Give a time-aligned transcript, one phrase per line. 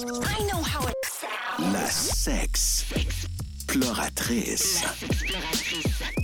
[0.00, 1.72] I know how it sounds.
[1.72, 4.84] La sexe exploratrice.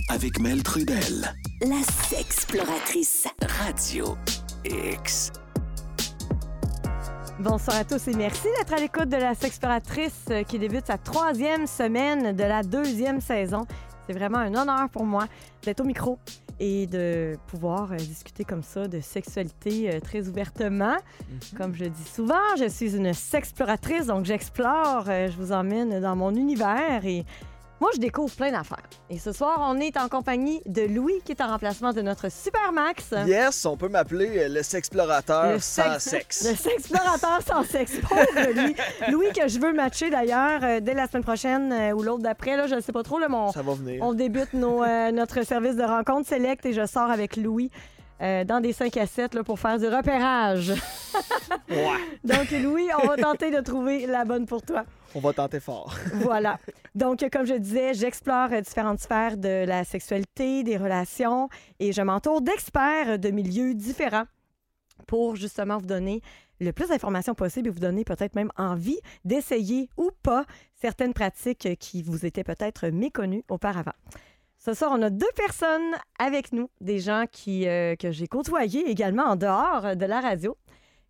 [0.07, 1.35] Avec Mel Trudel.
[1.59, 3.27] La sexploratrice.
[3.41, 4.17] Radio
[4.63, 5.33] X.
[7.39, 10.97] Bonsoir à tous et merci d'être à l'écoute de la Sexploratrice euh, qui débute sa
[10.97, 13.67] troisième semaine de la deuxième saison.
[14.07, 15.25] C'est vraiment un honneur pour moi
[15.63, 16.17] d'être au micro
[16.59, 20.95] et de pouvoir euh, discuter comme ça de sexualité euh, très ouvertement.
[21.57, 26.15] Comme je dis souvent, je suis une sexploratrice, donc j'explore, euh, je vous emmène dans
[26.15, 27.25] mon univers et
[27.81, 28.87] moi, je découvre plein d'affaires.
[29.09, 32.31] Et ce soir, on est en compagnie de Louis qui est en remplacement de notre
[32.31, 33.13] Super Max.
[33.27, 36.49] Yes, on peut m'appeler euh, le sexplorateur Le sans sexe- sexe.
[36.49, 37.93] Le sexplorateur sans sexe.
[38.07, 38.75] Pauvre Louis.
[39.11, 42.55] Louis, que je veux matcher d'ailleurs euh, dès la semaine prochaine euh, ou l'autre d'après.
[42.55, 43.19] Là, je ne sais pas trop.
[43.19, 44.01] Là, mon- Ça va venir.
[44.03, 47.71] on débute nos, euh, notre service de rencontre select et je sors avec Louis.
[48.21, 50.73] Euh, dans des 5 à 7 là, pour faire du repérage.
[51.69, 54.83] Ouais, Donc, Louis, on va tenter de trouver la bonne pour toi.
[55.15, 55.95] on va tenter fort.
[56.13, 56.59] Voilà.
[56.93, 61.49] Donc, comme je disais, j'explore euh, différentes sphères de la sexualité, des relations
[61.79, 64.25] et je m'entoure d'experts euh, de milieux différents
[65.07, 66.21] pour justement vous donner
[66.61, 71.67] le plus d'informations possible et vous donner peut-être même envie d'essayer ou pas certaines pratiques
[71.79, 73.91] qui vous étaient peut-être méconnues auparavant.
[74.65, 78.89] Ce soir, on a deux personnes avec nous, des gens qui, euh, que j'ai côtoyés
[78.89, 80.57] également en dehors de la radio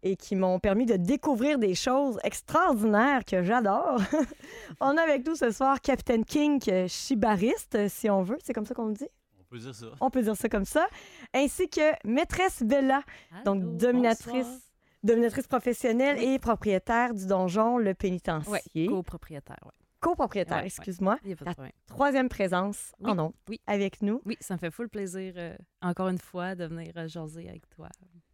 [0.03, 4.01] et qui m'ont permis de découvrir des choses extraordinaires que j'adore.
[4.81, 8.37] on a avec nous ce soir Captain King, euh, chibariste, si on veut.
[8.43, 9.07] C'est comme ça qu'on le dit?
[9.39, 9.85] On peut dire ça.
[10.01, 10.85] On peut dire ça comme ça.
[11.33, 13.03] Ainsi que Maîtresse Bella,
[13.45, 14.59] donc dominatrice, bonsoir.
[15.01, 18.87] dominatrice professionnelle et propriétaire du donjon Le Pénitencier.
[18.87, 19.84] copropriétaire, ouais.
[20.05, 20.67] Copropriétaire, Ouais, ouais.
[20.67, 21.17] excuse-moi.
[21.23, 21.71] Il y a pas de Ta problème.
[21.87, 23.59] troisième présence Oui, en oui.
[23.67, 24.21] avec nous.
[24.25, 27.67] Oui, ça me fait full plaisir, euh, encore une fois, de venir euh, jaser avec
[27.69, 27.89] toi.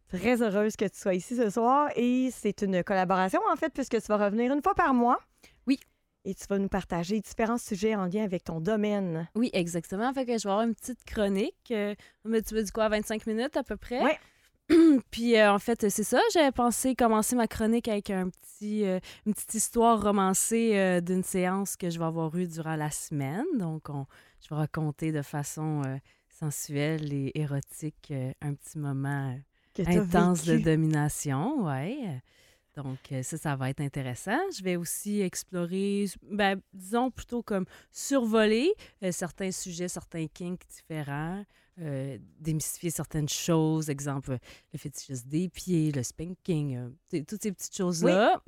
[0.08, 3.98] Très heureuse que tu sois ici ce soir et c'est une collaboration en fait puisque
[4.00, 5.18] tu vas revenir une fois par mois.
[5.66, 5.80] Oui.
[6.26, 9.26] Et tu vas nous partager différents sujets en lien avec ton domaine.
[9.34, 10.12] Oui, exactement.
[10.12, 11.70] Fait que je vais avoir une petite chronique.
[11.70, 11.94] euh,
[12.26, 14.02] mais tu veux du quoi, 25 minutes à peu près?
[14.04, 14.18] Ouais.
[15.10, 16.20] Puis euh, en fait, c'est ça.
[16.32, 21.22] J'avais pensé commencer ma chronique avec un petit, euh, une petite histoire romancée euh, d'une
[21.22, 23.44] séance que je vais avoir eue durant la semaine.
[23.58, 24.06] Donc, on,
[24.40, 25.82] je vais raconter de façon
[26.28, 29.38] sensuelle et érotique un petit moment
[29.78, 32.20] intense de domination, ouais.
[32.74, 34.38] Donc, ça, ça va être intéressant.
[34.56, 38.72] Je vais aussi explorer, ben, disons plutôt comme survoler
[39.10, 41.44] certains sujets, certains kinks différents,
[41.80, 44.36] euh, démystifier certaines choses, exemple
[44.72, 48.42] le fétichisme des pieds, le spanking, euh, toutes ces petites choses-là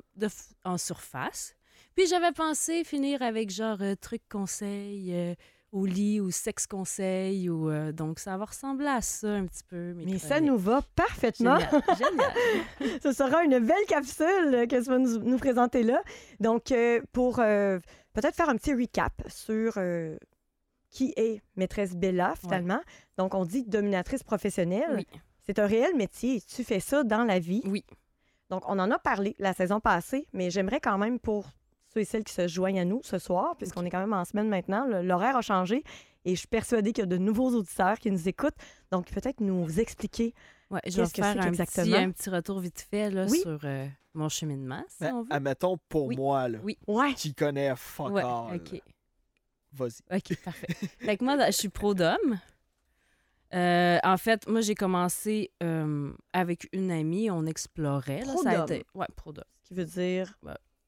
[0.63, 1.55] en surface.
[1.95, 5.33] Puis j'avais pensé finir avec genre euh, truc conseil euh,
[5.71, 9.63] au lit ou sexe conseil ou euh, donc ça va ressembler à ça un petit
[9.63, 9.93] peu.
[9.95, 11.59] Mais ça nous va parfaitement.
[11.59, 12.99] Génial, génial.
[13.03, 16.01] Ce sera une belle capsule que tu vas nous, nous présenter là.
[16.39, 17.79] Donc, euh, pour euh,
[18.13, 19.73] peut-être faire un petit recap sur
[20.95, 22.79] qui est maîtresse Bella, finalement.
[23.17, 24.95] Donc, on dit dominatrice professionnelle.
[24.95, 25.07] Oui.
[25.41, 26.41] C'est un réel métier.
[26.41, 27.61] Tu fais ça dans la vie.
[27.65, 27.83] Oui.
[28.49, 31.47] Donc, on en a parlé la saison passée, mais j'aimerais quand même pour
[31.93, 34.23] ceux et celles qui se joignent à nous ce soir, puisqu'on est quand même en
[34.23, 35.83] semaine maintenant, l'horaire a changé
[36.23, 38.55] et je suis persuadée qu'il y a de nouveaux auditeurs qui nous écoutent.
[38.91, 40.33] Donc, peut-être nous expliquer.
[40.71, 41.97] Ouais, je vais Qu'est-ce que faire c'est petit, exactement?
[41.97, 43.39] un petit retour vite fait là, Oui.
[43.41, 45.27] sur euh, mon cheminement, si Ben, on veut.
[45.33, 46.15] admettons pour Oui.
[46.15, 46.77] moi, là, Oui.
[47.15, 48.55] Qui connaît fuck Ouais, all.
[48.55, 48.81] OK.
[49.75, 50.01] Vas-y.
[50.17, 50.67] OK, parfait.
[50.99, 52.39] fait que moi, je suis pro d'homme.
[53.53, 58.21] Euh, en fait, moi, j'ai commencé euh, avec une amie, on explorait.
[58.25, 58.85] Là, Pro ça a été...
[58.93, 59.43] Ouais, pro d'homme.
[59.61, 60.37] Ce qui veut dire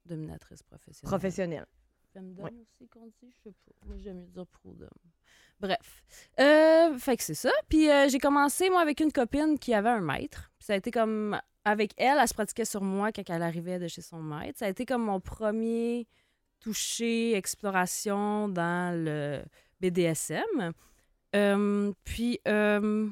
[0.06, 1.10] Dominatrice professionnelle.
[1.10, 1.66] professionnel.
[2.14, 2.52] Femme d'homme Ouais.
[2.62, 3.14] aussi qu'on dit,
[3.46, 3.86] je sais pas.
[3.86, 4.90] Moi, j'aime mieux dire pro d'homme.
[5.60, 6.04] Bref.
[6.40, 7.52] Euh, fait que c'est ça.
[7.70, 10.52] Puis euh, j'ai commencé, moi, avec une copine qui avait un maître.
[10.58, 11.40] Puis ça a été comme...
[11.66, 14.58] Avec elle, elle se pratiquait sur moi quand elle arrivait de chez son maître.
[14.60, 16.08] Ça a été comme mon premier
[16.60, 19.42] toucher, exploration dans le
[19.80, 20.74] BDSM.
[21.36, 23.08] Euh, puis euh,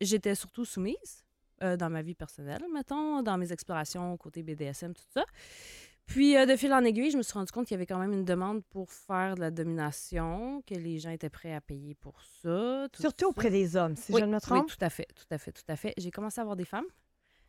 [0.00, 1.24] j'étais surtout soumise
[1.62, 5.24] euh, dans ma vie personnelle, mettons, dans mes explorations côté BDSM, tout ça.
[6.06, 8.12] Puis, de fil en aiguille, je me suis rendu compte qu'il y avait quand même
[8.12, 12.20] une demande pour faire de la domination, que les gens étaient prêts à payer pour
[12.42, 12.88] ça.
[12.92, 13.28] tout Surtout ça.
[13.30, 14.68] auprès des hommes, si oui, je ne me Oui, trompe.
[14.68, 15.94] tout à fait, tout à fait, tout à fait.
[15.96, 16.84] J'ai commencé à avoir des femmes.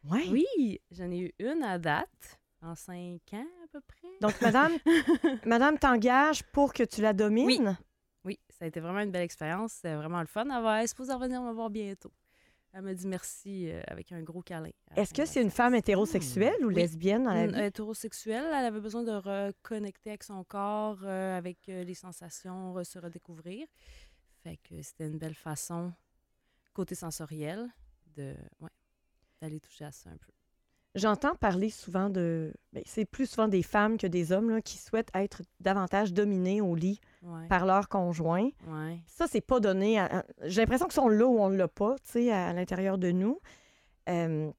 [0.09, 0.23] Ouais.
[0.31, 4.07] Oui, j'en ai eu une à date, en cinq ans à peu près.
[4.21, 4.71] Donc, madame,
[5.45, 7.77] madame t'engage pour que tu la domines?
[8.23, 9.73] Oui, ça a été vraiment une belle expérience.
[9.73, 10.43] C'était vraiment le fun.
[10.45, 12.11] Elle va elle supposée revenir me voir bientôt.
[12.73, 14.71] Elle me dit merci euh, avec un gros câlin.
[14.97, 16.73] Est-ce que c'est une femme hétérosexuelle ou Oui.
[16.75, 17.61] lesbienne dans la Une vie?
[17.61, 22.99] hétérosexuelle, elle avait besoin de reconnecter avec son corps, euh, avec euh, les sensations, se
[22.99, 23.65] redécouvrir.
[24.43, 25.93] Fait que c'était une belle façon,
[26.73, 27.69] côté sensoriel,
[28.17, 28.69] de ouais,
[29.41, 30.31] d'aller toucher à ça un peu.
[30.95, 32.51] J'entends parler souvent de.
[32.73, 36.61] ben, c'est plus souvent des femmes que des hommes là, qui souhaitent être davantage dominés
[36.61, 37.47] au lit Ouais.
[37.47, 38.49] par leur conjoint.
[38.67, 38.99] Ouais.
[39.07, 39.99] Ça, c'est pas donné.
[39.99, 42.97] à- J'ai l'impression qu'ils sont là où on l'a pas, tu sais, à, à l'intérieur
[42.97, 43.39] de nous.
[44.09, 44.51] Euh,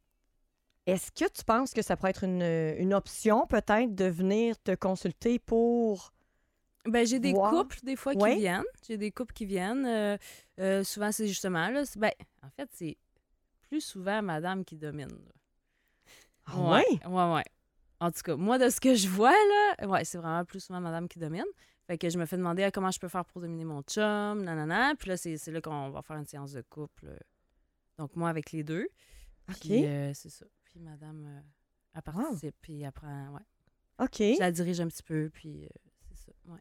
[0.86, 4.74] Est-ce que tu penses que ça pourrait être une, une option, peut-être, de venir te
[4.74, 6.12] consulter pour.
[6.86, 8.62] Ben, j'ai des couples, des fois, qui viennent.
[8.86, 9.84] J'ai des couples qui viennent.
[9.86, 10.16] euh,
[10.60, 12.12] euh, souvent, c'est justement, là, ben,
[12.44, 12.96] en fait, c'est
[13.68, 15.08] plus souvent madame qui domine.
[15.08, 15.32] là.
[16.46, 17.06] Ah ouais, ouais?
[17.06, 17.44] ouais, ouais.
[18.00, 20.80] En tout cas, moi, de ce que je vois, là, ouais, c'est vraiment plus souvent
[20.80, 21.44] madame qui domine.
[21.86, 24.42] Fait que je me fais demander ah, comment je peux faire pour dominer mon chum,
[24.42, 24.94] nanana.
[24.98, 27.06] Puis là, c'est c'est là qu'on va faire une séance de couple.
[27.06, 27.18] euh.
[27.98, 28.88] Donc, moi, avec les deux.
[29.48, 29.56] OK.
[29.60, 30.44] Puis, euh, c'est ça.
[30.64, 31.40] Puis madame, euh,
[31.94, 34.04] elle participe, puis elle prend, ouais.
[34.04, 34.18] OK.
[34.18, 35.68] Je la dirige un petit peu, puis euh,
[36.12, 36.58] c'est ça, ouais.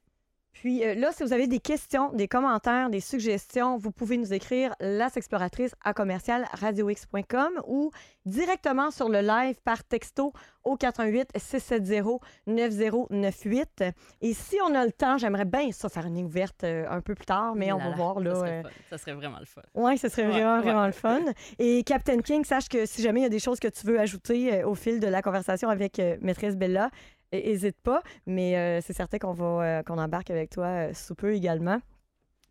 [0.62, 4.34] Puis euh, là, si vous avez des questions, des commentaires, des suggestions, vous pouvez nous
[4.34, 7.92] écrire lasexploratrice à commercial radiox.com ou
[8.25, 13.84] directement sur le live par texto au 88 670 9098.
[14.22, 17.13] Et si on a le temps, j'aimerais bien ça faire une ouverte euh, un peu
[17.16, 18.36] plus tard, mais on Là, va là, voir Ça là.
[18.36, 18.69] serait, euh.
[18.90, 19.62] Ça serait vraiment le fun.
[19.75, 20.62] oui, ce serait Ouais, vraiment, ouais.
[20.62, 21.22] vraiment le fun.
[21.60, 24.00] Et Captain King, sache que si jamais il y a des choses que tu veux
[24.00, 26.90] ajouter au fil de la conversation avec Maîtresse Bella,
[27.33, 28.01] n'hésite pas.
[28.25, 29.45] Mais euh, c'est certain qu'on va
[29.80, 31.80] euh, qu'on embarque avec toi euh, sous peu également.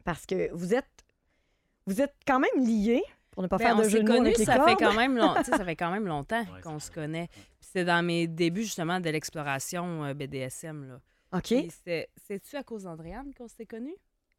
[0.05, 1.05] Parce que vous êtes
[1.87, 4.06] vous êtes quand même liés, pour ne pas Ben, faire on de s'est jeu de
[4.44, 4.69] ça cordes.
[4.71, 7.29] fait quand même long- tu sais, ça fait quand même longtemps Ouais, qu'on se connaît.
[7.61, 11.00] C'était dans mes débuts justement de l'exploration euh, BDSM là.
[11.38, 11.53] OK.
[12.17, 13.97] C'est-tu à cause d'Andréane qu'on s'était connus?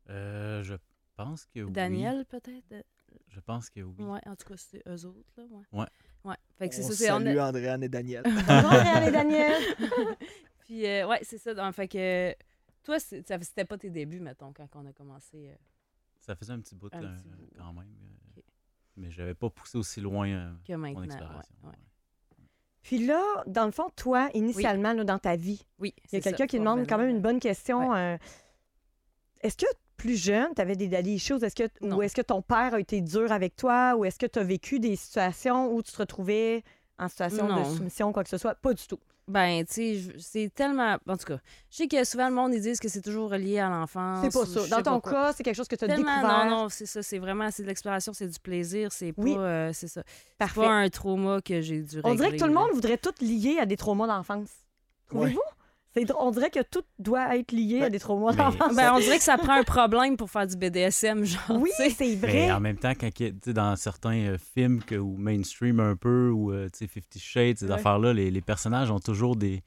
[0.10, 0.76] Euh, je
[1.16, 1.72] pense que oui.
[1.72, 2.86] Daniel peut-être?
[3.28, 3.96] Je pense que oui.
[4.00, 5.80] Ouais, en tout cas c'était eux autres là, ouais.
[5.82, 5.88] Ouais.
[6.26, 6.36] Ouais.
[6.58, 8.24] Fait que c'est On ça, c'est on a- salue Andréane et Daniel.
[8.48, 9.62] Bonjour, Réal et Daniel.
[10.66, 11.54] Puis euh, ouais, c'est ça.
[11.54, 12.36] Donc, fait que
[12.84, 15.50] toi c'était pas tes débuts mettons quand on a commencé.
[15.50, 15.56] euh,
[16.20, 17.48] Ça faisait un petit bout, Un euh, petit bout.
[17.58, 17.88] quand même.
[17.88, 18.44] euh, Ok.
[18.98, 21.00] Mais j'avais pas poussé aussi loin euh, que maintenant.
[21.00, 21.56] mon exploration.
[21.64, 21.70] ouais.
[21.70, 21.76] ouais.
[22.82, 26.22] Puis là, dans le fond, toi, initialement, là, dans ta vie, Oui, il y a
[26.22, 27.96] quelqu'un qui demande quand même une bonne question.
[27.96, 28.16] euh,
[29.42, 29.66] est-ce que
[29.98, 31.34] plus jeune, tu avais des issues?
[31.44, 31.98] Est-ce que, Non.
[31.98, 33.96] ou est-ce que ton père a été dur avec toi?
[33.98, 36.64] Ou est-ce que tu as vécu des situations où tu te retrouvais
[36.98, 38.56] en situation de soumission, quoi que ce soit?
[38.56, 39.00] Pas du tout.
[39.28, 40.98] Ben, tu sais, c'est tellement.
[41.10, 41.40] En tout cas,
[41.72, 44.20] je sais que souvent le monde, ils disent que c'est toujours relié à l'enfance.
[44.24, 44.66] C'est pas ça.
[44.66, 45.12] je Dans ton quoi.
[45.12, 46.46] cas, c'est quelque chose que tu as Tellement, découvert.
[46.46, 47.02] non, non, c'est ça.
[47.02, 48.92] C'est vraiment, c'est de l'exploration, c'est du plaisir.
[48.92, 49.22] C'est pas.
[49.24, 49.34] Oui.
[49.36, 50.04] euh, c'est ça.
[50.06, 50.62] C'est Parfait.
[50.62, 53.14] pas un trauma que j'ai dû On dirait que régler, tout le monde voudrait tout
[53.20, 54.50] lier à des traumas d'enfance.
[55.08, 55.42] Trouvez-vous?
[56.20, 58.76] On dirait que tout doit être lié à des traumas d'enfance.
[58.76, 61.42] Ben, on dirait que ça prend un problème pour faire du BDSM, genre.
[61.62, 62.34] oui, c'est vrai.
[62.34, 63.10] Mais en même temps, quand
[63.48, 67.58] dans certains euh, films que, ou mainstream un peu, ou euh, tu sais, Fifty Shades,
[67.60, 67.72] ces Ouais.
[67.74, 69.64] affaires-là, les, les personnages ont toujours des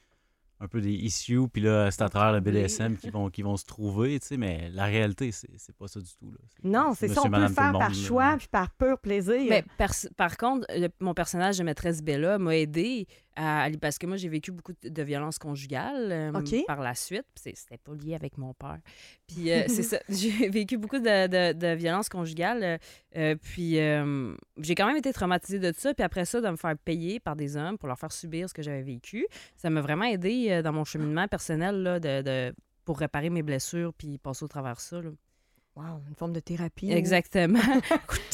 [0.61, 2.41] un peu des issues, puis là, c'est à travers le.
[2.41, 5.87] BDSM qu'ils vont, qu'ils vont se trouver, tu sais, mais la réalité, c'est c'est pas
[5.87, 6.33] ça du tout.
[6.33, 6.39] Là.
[6.65, 7.23] Non, c'est ça.
[7.25, 9.41] On peut le faire par choix puis par pur plaisir.
[9.49, 9.65] Mais
[10.17, 13.07] par contre, le- mon personnage de maîtresse Bella m'a aidé
[13.81, 16.33] parce que moi, j'ai vécu beaucoup de, de violences conjugales euh,
[16.67, 17.27] par la suite.
[17.37, 18.79] C'était pas lié avec mon père.
[19.27, 19.99] Puis euh, c'est ça.
[20.09, 22.79] J'ai vécu beaucoup de, de, de violences conjugales.
[23.17, 23.75] euh, puis
[24.59, 25.95] j'ai quand même été traumatisée de ça.
[25.95, 28.55] Puis après ça, de me faire payer par des hommes pour leur faire subir ce
[28.55, 29.27] que j'avais vécu,
[29.57, 33.93] ça m'a vraiment aidé dans mon cheminement personnel là, de, de- pour réparer mes blessures
[33.95, 35.01] puis passer au travers ça.
[35.01, 35.11] là.
[35.77, 36.91] Wow, une forme de thérapie.
[36.91, 37.61] Exactement.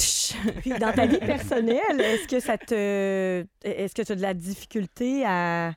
[0.61, 4.35] Puis dans ta vie personnelle, est-ce que ça te est-ce que tu as de la
[4.35, 5.75] difficulté à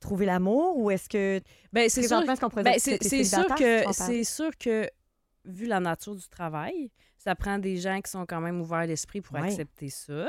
[0.00, 1.40] trouver l'amour ou est-ce que
[1.72, 4.88] ben, c'est sûr pourrait Ben, c'est que t'es c'est sûr que c'est sûr que
[5.44, 9.20] vu la nature du travail, ça prend des gens qui sont quand même ouverts d'esprit
[9.20, 9.48] pour Ouais.
[9.48, 10.28] accepter ça.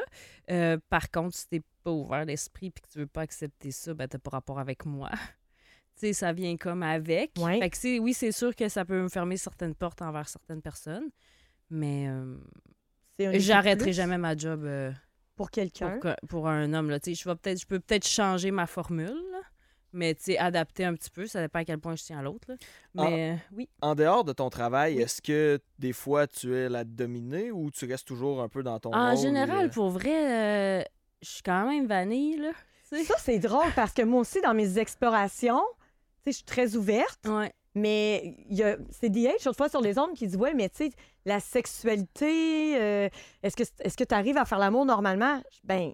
[0.50, 3.94] Euh, par contre, si t'es pas ouvert d'esprit puis que tu veux pas accepter ça,
[3.94, 5.10] ben t'as pas rapport avec moi.
[5.96, 7.32] tu sais, ça vient comme avec.
[7.38, 7.60] Ouais.
[7.60, 11.10] Fait que oui, c'est sûr que ça peut me fermer certaines portes envers certaines personnes,
[11.70, 12.38] mais euh,
[13.20, 14.92] j'arrêterai jamais ma job euh,
[15.36, 16.90] pour quelqu'un pour, un homme.
[16.90, 17.00] Là.
[17.00, 19.40] Tu sais, Je, vais peut-être, je peux peut-être changer ma formule, là,
[19.94, 21.28] mais tu sais, adapter un petit peu.
[21.28, 22.48] Ça dépend à quel point je tiens à l'autre.
[22.50, 22.56] là.
[22.96, 23.70] Mais euh, oui.
[23.82, 27.86] En dehors de ton travail, est-ce que des fois tu es la dominée ou tu
[27.86, 30.84] restes toujours un peu dans ton En rôle, général, euh, pour vrai, euh,
[31.22, 32.38] je suis quand même vanille.
[32.38, 32.52] Là.
[32.84, 35.62] Ça c'est drôle parce que moi aussi dans mes explorations,
[36.24, 37.54] tu sais je suis très ouverte, Ouais.
[37.76, 38.36] Mais
[38.92, 40.90] c'est DH autrefois sur les ondes qui dit ouais mais tu sais
[41.26, 43.10] la sexualité euh,
[43.44, 45.42] est-ce que est-ce que tu arrives à faire l'amour normalement?
[45.64, 45.94] Ben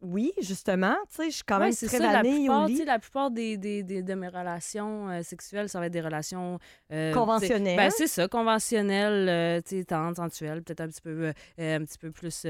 [0.00, 2.84] oui, justement, tu sais, je suis quand Ouais, même très ça, la plupart, au lit.
[2.84, 6.58] la plupart des, des- des- de mes relations euh, sexuelles, ça va être des relations...
[6.92, 7.76] euh, sais, Conventionnelles.
[7.76, 11.98] Ben, c'est ça, conventionnelles, euh, tu sais, sensuelles, peut-être un petit peu, euh, un petit
[11.98, 12.46] peu plus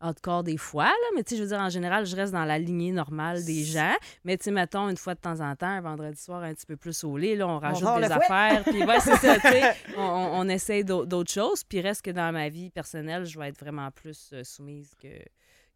[0.00, 2.44] hardcore des fois, là, mais tu sais, je veux dire, en général, je reste dans
[2.44, 3.94] la lignée normale des gens,
[4.24, 6.66] mais tu sais, mettons, une fois de temps en temps, un vendredi soir, un petit
[6.66, 9.62] peu plus au lit, là, on rajoute des affaires, puis ouais, c'est ça, tu sais,
[9.96, 13.48] on, on, essaye d'au- d'autres choses, puis reste que dans ma vie personnelle, je vais
[13.48, 15.08] être vraiment plus soumise que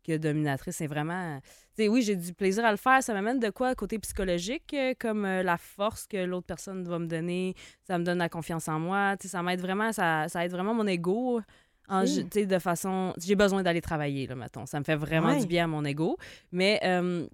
[0.05, 0.77] que dominatrice.
[0.77, 1.41] C'est vraiment.
[1.79, 3.03] oui, j'ai du plaisir à le faire.
[3.03, 6.99] Ça m'amène de quoi côté psychologique, euh, comme euh, la force que l'autre personne va
[6.99, 7.55] me donner?
[7.83, 9.17] Ça me donne la confiance en moi.
[9.21, 9.93] Ça m'aide vraiment.
[9.93, 11.41] Ça, ça aide vraiment mon ego.
[11.89, 13.13] En, sais, de façon.
[13.19, 14.65] J'ai besoin d'aller travailler, là, mettons.
[14.67, 15.41] Ça me fait vraiment Ouais.
[15.41, 16.17] du bien à mon ego.
[16.51, 17.27] Mais euh,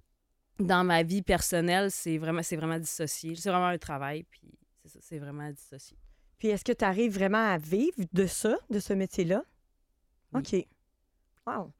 [0.59, 3.35] dans ma vie personnelle, c'est vraiment, c'est vraiment dissocié.
[3.35, 4.41] C'est vraiment un travail, puis
[4.83, 5.97] c'est ça, c'est vraiment dissocié.
[6.37, 9.43] Puis est-ce que tu arrives vraiment à vivre de ça, de ce métier-là?
[10.33, 10.41] Oui.
[10.41, 10.67] OK.
[11.45, 11.71] Wow.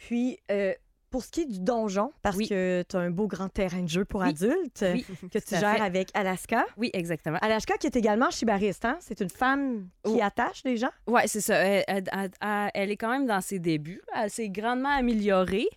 [0.00, 0.72] Puis, euh,
[1.10, 2.48] pour ce qui est du donjon, parce Oui.
[2.48, 4.28] que tu as un beau grand terrain de jeu pour Oui.
[4.28, 5.80] adultes Oui, que tu gères fait.
[5.82, 6.64] avec Alaska.
[6.76, 7.38] Oui, exactement.
[7.42, 8.96] Alaska qui est également chibariste, hein?
[9.00, 10.20] C'est une femme qui Oh.
[10.22, 10.90] attache les gens.
[11.08, 11.56] Oui, c'est ça.
[11.56, 14.00] Elle, elle- elle- elle- elle est quand même dans ses débuts.
[14.14, 15.68] Elle s'est grandement améliorée.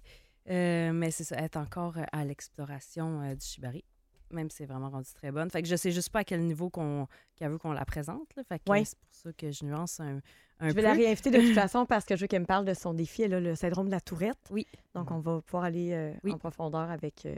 [0.50, 3.84] Euh, mais c'est ça, elle est encore euh, à l'exploration euh, du shibari.
[4.30, 5.50] Même si c'est vraiment rendu très bonne.
[5.50, 8.28] Fait que je sais juste pas à quel niveau qu'on qu'elle veut qu'on la présente.
[8.36, 8.44] là.
[8.44, 10.20] Fait que c'est pour ça que je nuance un,
[10.64, 10.88] un Je vais peu.
[10.88, 13.24] la réinviter de toute façon parce que je veux qu'elle me parle de son défi,
[13.24, 14.38] elle a le syndrome de la tourette.
[14.50, 14.66] Oui.
[14.96, 16.32] Donc, on va pouvoir aller euh, Oui.
[16.34, 17.36] en profondeur avec, euh,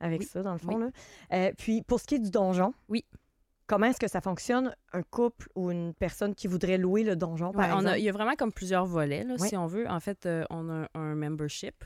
[0.00, 0.26] avec Oui.
[0.26, 0.76] ça, dans le fond.
[0.76, 0.80] Oui.
[0.84, 0.90] là.
[1.32, 3.04] Euh, puis, pour ce qui est du donjon, Oui.
[3.66, 7.52] comment est-ce que ça fonctionne, un couple ou une personne qui voudrait louer le donjon,
[7.52, 7.94] par Ouais, on exemple?
[7.94, 9.88] a, il y a vraiment comme plusieurs volets, là, si on veut.
[9.88, 11.84] En fait, on a un, membership.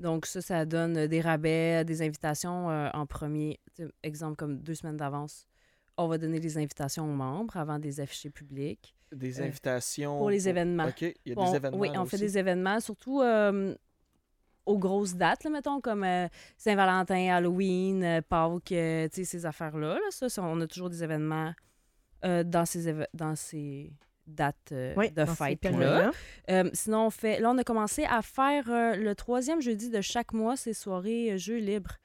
[0.00, 3.58] Donc, ça, ça donne des rabais, des invitations en premier.
[4.02, 5.46] Exemple, comme deux semaines d'avance,
[5.96, 8.94] on va donner les invitations aux membres avant des affichés publics.
[9.12, 10.18] Des Euh, invitations.
[10.18, 10.86] pour les événements.
[10.88, 11.78] OK, il y a On- des événements.
[11.78, 12.24] Oui, on fait aussi.
[12.24, 13.74] des événements, surtout euh,
[14.66, 19.46] aux grosses dates, là, mettons, comme euh, Saint-Valentin, Halloween, euh, Pâques, euh, tu sais, ces
[19.46, 19.94] affaires-là.
[19.94, 20.00] là.
[20.10, 21.52] ça, ça, on a toujours des événements
[22.24, 23.92] euh, dans, ces éve- dans ces
[24.26, 26.10] dates euh, Oui, de fête-là.
[26.50, 27.40] Euh, sinon, on fait.
[27.40, 31.32] Là, on a commencé à faire euh, le troisième jeudi de chaque mois, ces soirées
[31.32, 31.96] euh, jeux libres.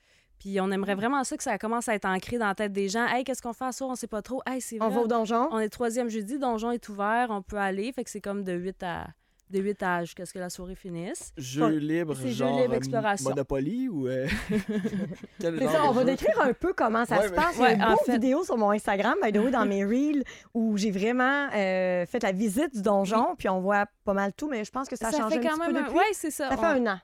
[0.43, 2.89] Puis on aimerait vraiment ça que ça commence à être ancré dans la tête des
[2.89, 3.05] gens.
[3.07, 3.89] Hey, qu'est-ce qu'on fait à soir?
[3.89, 4.41] On sait pas trop.
[4.45, 5.47] Hey, c'est On va au donjon?
[5.51, 7.93] On est troisième jeudi, donjon est ouvert, on peut aller.
[7.93, 9.07] Fait que c'est comme de 8 à
[9.49, 11.31] de 8 à jusqu'à ce que la soirée finisse.
[11.37, 13.29] Jeux libres, C'est jeux genre libres, euh, exploration.
[13.29, 14.07] Monopoly ou.
[14.07, 14.27] euh,
[15.39, 16.07] quel C'est genre ça, on va jeu?
[16.07, 17.55] décrire un peu comment ça Ouais, se mais- passe.
[17.57, 19.85] Il y a Ouais, une fait- vidéo sur mon Instagram, by the way, dans mes
[19.85, 20.23] reels,
[20.53, 24.49] où j'ai vraiment euh, fait la visite du donjon, puis on voit pas mal tout,
[24.49, 25.83] mais je pense que ça a changé fait un quand petit peu même.
[25.83, 25.97] depuis.
[25.97, 26.49] Ouais, c'est ça.
[26.49, 26.99] Ça fait On- un an.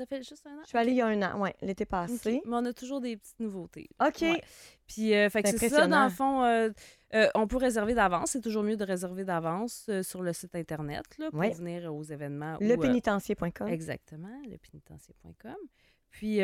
[0.00, 0.60] Ça fait juste un an?
[0.62, 2.40] Je suis allée il y a un an, ouais, l'été passé.
[2.46, 3.90] Mais on a toujours des petites nouveautés.
[4.00, 4.22] OK.
[4.22, 4.40] Ouais.
[4.86, 6.70] Puis, euh, fait que C'est ça, dans le fond, euh,
[7.14, 8.30] euh, on peut réserver d'avance.
[8.30, 11.50] C'est toujours mieux de réserver d'avance euh, sur le site Internet là, pour Ouais.
[11.50, 12.56] venir aux événements.
[12.60, 13.68] Lepénitencier.com.
[13.68, 15.56] Exactement, lepénitencier.com.
[16.08, 16.40] Puis,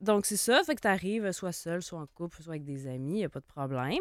[0.00, 0.62] donc, c'est ça.
[0.62, 3.24] Fait que tu arrives soit seul, soit en couple, soit avec des amis, il n'y
[3.24, 3.98] a pas de problème.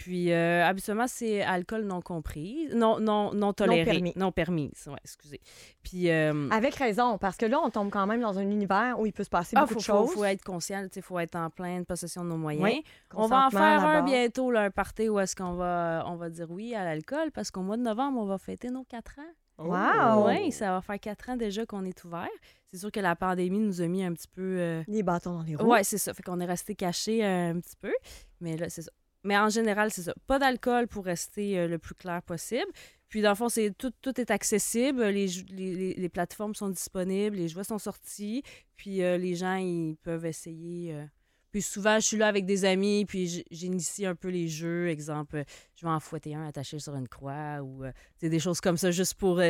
[0.00, 3.84] Puis, euh, habituellement, c'est alcool non compris, non, non, non toléré.
[3.84, 4.14] permis.
[4.16, 5.42] Non permis, ouais, excusez.
[5.82, 9.04] Puis, euh, Avec raison, parce que là, on tombe quand même dans un univers où
[9.04, 10.14] il peut se passer ah, beaucoup faut, de faut- choses.
[10.14, 12.64] faut être conscient, il faut être en pleine possession de nos moyens.
[12.64, 12.82] Oui,
[13.14, 16.30] on va en faire un bientôt, là, un party où est-ce qu'on va, on va
[16.30, 19.62] dire oui à l'alcool, parce qu'au mois de novembre, on va fêter nos quatre ans.
[19.62, 20.28] Wow!
[20.28, 22.26] Oui, ça va faire quatre ans déjà qu'on est ouvert.
[22.72, 24.40] C'est sûr que la pandémie nous a mis un petit peu...
[24.58, 25.66] euh, Les bâtons dans les roues.
[25.70, 26.14] Ouais, c'est ça.
[26.14, 27.92] Fait qu'on est resté caché euh, un petit peu.
[28.40, 28.90] Mais là, c'est ça.
[29.22, 30.14] Mais en général, c'est ça.
[30.26, 32.70] Pas d'alcool pour rester euh, le plus clair possible.
[33.08, 35.02] Puis, dans le fond, c'est tout, tout est accessible.
[35.06, 37.36] Les, les, les- plateformes sont disponibles.
[37.36, 38.42] Les jouets sont sortis.
[38.76, 40.94] Puis, euh, les gens, ils peuvent essayer.
[40.94, 41.04] euh.
[41.52, 43.04] Puis, souvent, je suis là avec des amis.
[43.06, 44.88] Puis, j'initie un peu les jeux.
[44.88, 45.42] Exemple,
[45.76, 47.60] je vais en fouetter un attaché sur une croix.
[47.62, 47.82] Ou
[48.22, 49.40] des choses comme ça, juste pour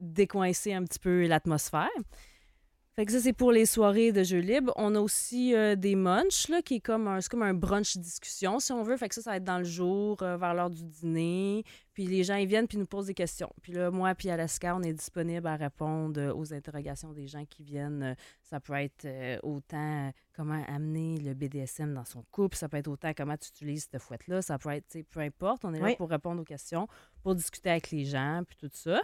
[0.00, 1.88] décoincer un petit peu l'atmosphère.
[2.96, 4.72] Fait que ça, c'est pour les soirées de jeux libres.
[4.76, 8.60] On a aussi euh, des munchs, là, qui est comme un, comme un brunch discussion,
[8.60, 8.96] si on veut.
[8.96, 11.64] Fait que ça, ça va être dans le jour, euh, vers l'heure du dîner.
[11.94, 13.50] Puis les gens, ils viennent puis nous posent des questions.
[13.62, 17.44] Puis là, moi puis Alaska, on est disponible à répondre euh, aux interrogations des gens
[17.46, 18.16] qui viennent.
[18.42, 22.88] Ça peut être euh, autant comment amener le BDSM dans son couple, ça peut être
[22.88, 25.64] autant comment tu utilises cette fouette-là, ça peut être, tu sais, peu importe.
[25.64, 25.96] On est là Oui.
[25.96, 26.88] pour répondre aux questions,
[27.22, 29.00] pour discuter avec les gens, puis tout ça.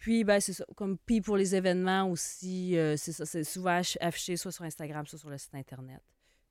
[0.00, 0.64] Puis, ben, c'est ça.
[0.76, 3.24] Comme, puis pour les événements aussi, euh, c'est ça.
[3.26, 6.00] C'est souvent affiché soit sur Instagram, soit sur le site Internet.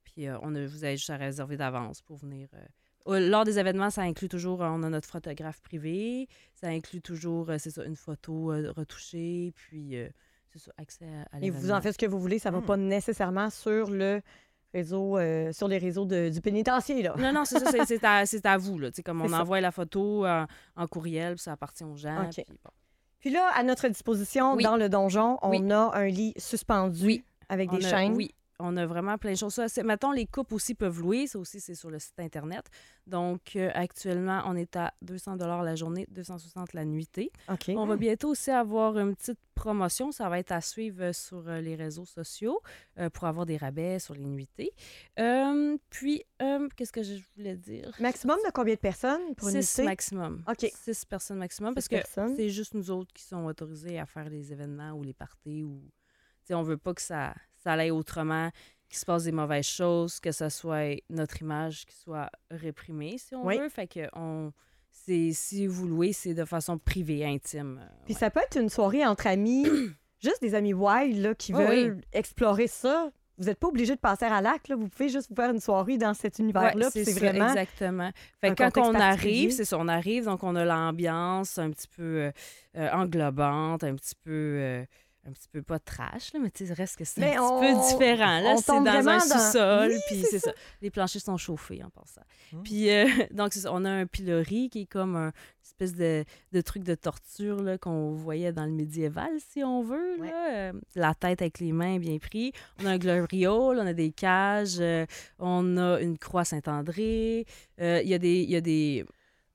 [0.06, 2.48] Puis, euh, on a, vous avez juste à réserver d'avance pour venir.
[2.54, 3.20] euh.
[3.30, 6.28] Lors des événements, ça inclut toujours, on a notre photographe privé.
[6.54, 9.52] Ça inclut toujours, euh, c'est ça, une photo euh, retouchée.
[9.56, 10.08] Puis, euh,
[10.54, 12.60] c'est ça, accès à, à Et vous en faites ce que vous voulez, ça va
[12.60, 12.66] Hmm.
[12.66, 14.22] pas nécessairement sur le
[14.76, 17.16] réseau, euh, sur les réseaux de- du pénitencier, là.
[17.18, 18.78] Non, non, c'est ça, c'est- c'est à, c'est à vous.
[18.78, 18.92] Là.
[18.92, 19.42] Tu sais, Comme on C'est ça.
[19.42, 22.26] envoie la photo en courriel, puis ça appartient aux gens.
[22.26, 22.34] OK.
[22.36, 22.70] puis bon.
[23.20, 24.64] Puis là, à notre disposition, Oui.
[24.64, 25.72] dans le donjon, on Oui.
[25.72, 27.24] a un lit suspendu Oui.
[27.50, 28.16] avec On des a- chaînes.
[28.16, 28.34] Oui.
[28.60, 29.54] On a vraiment plein de choses.
[29.54, 31.28] Ça, mettons, les couples aussi peuvent louer.
[31.28, 32.66] Ça aussi, c'est sur le site Internet.
[33.08, 37.32] Donc, euh, actuellement, on est à 200 la journée, 260 la nuitée.
[37.70, 40.12] On va bientôt aussi avoir une petite promotion.
[40.12, 42.62] Ça va être à suivre euh, sur euh, les réseaux sociaux
[42.98, 44.72] euh, pour avoir des rabais sur les nuitées.
[45.20, 46.24] Euh, puis,
[46.76, 47.92] qu'est-ce que je voulais dire?
[48.00, 50.44] Maximum de combien de personnes pour une Six maximum.
[50.48, 50.70] OK.
[50.76, 51.74] Six personnes maximum.
[51.78, 55.04] Six parce que c'est juste nous autres qui sont autorisés à faire les événements ou
[55.04, 55.64] les parties.
[55.64, 55.82] Ou...
[56.42, 58.50] Tu sais, on veut pas que ça, ça aille autrement,
[58.90, 63.36] qu'il se passe des mauvaises choses, que ce soit notre image qui soit réprimée, si
[63.36, 63.58] on Oui.
[63.60, 63.70] veut.
[63.70, 64.52] Fait que on...
[64.92, 67.80] si vous louez, c'est de façon privée, intime.
[67.82, 68.20] euh, Puis ouais.
[68.20, 69.66] ça peut être une soirée entre amis,
[70.20, 73.12] juste des amis wild là, qui Oui, veulent explorer ça.
[73.38, 74.70] Vous n'êtes pas obligé de passer à l'acte.
[74.70, 76.88] Vous pouvez juste vous faire une soirée dans cet univers-là.
[76.94, 77.48] Ouais, c'est vraiment.
[77.48, 78.12] Exactement.
[78.42, 82.04] Fait quand on arrive, c'est ça, on arrive, donc on a l'ambiance un petit peu
[82.04, 82.32] euh,
[82.76, 84.32] euh, englobante, un petit peu.
[84.32, 84.86] euh,
[85.30, 87.82] un petit peu pas trash, là, mais tu sais, reste que c'est un petit peu
[87.92, 88.40] différent.
[88.40, 90.52] Là, c'est dans un dans- sous-sol, Oui, puis c'est ça.
[90.82, 92.22] Les planchers sont chauffés en passant.
[92.52, 92.64] Hmm.
[92.64, 95.32] Puis, euh, donc, on a un pilori qui est comme un
[95.64, 100.18] espèce de, de truc de torture là, qu'on voyait dans le médiéval, si on veut.
[100.18, 100.54] là.
[100.54, 102.52] Euh, la tête avec les mains bien pris.
[102.82, 105.06] On a un gloriole, on a des cages, euh,
[105.38, 107.46] on a une croix Saint-André.
[107.78, 108.42] Il y a des...
[108.42, 109.06] il Y a des...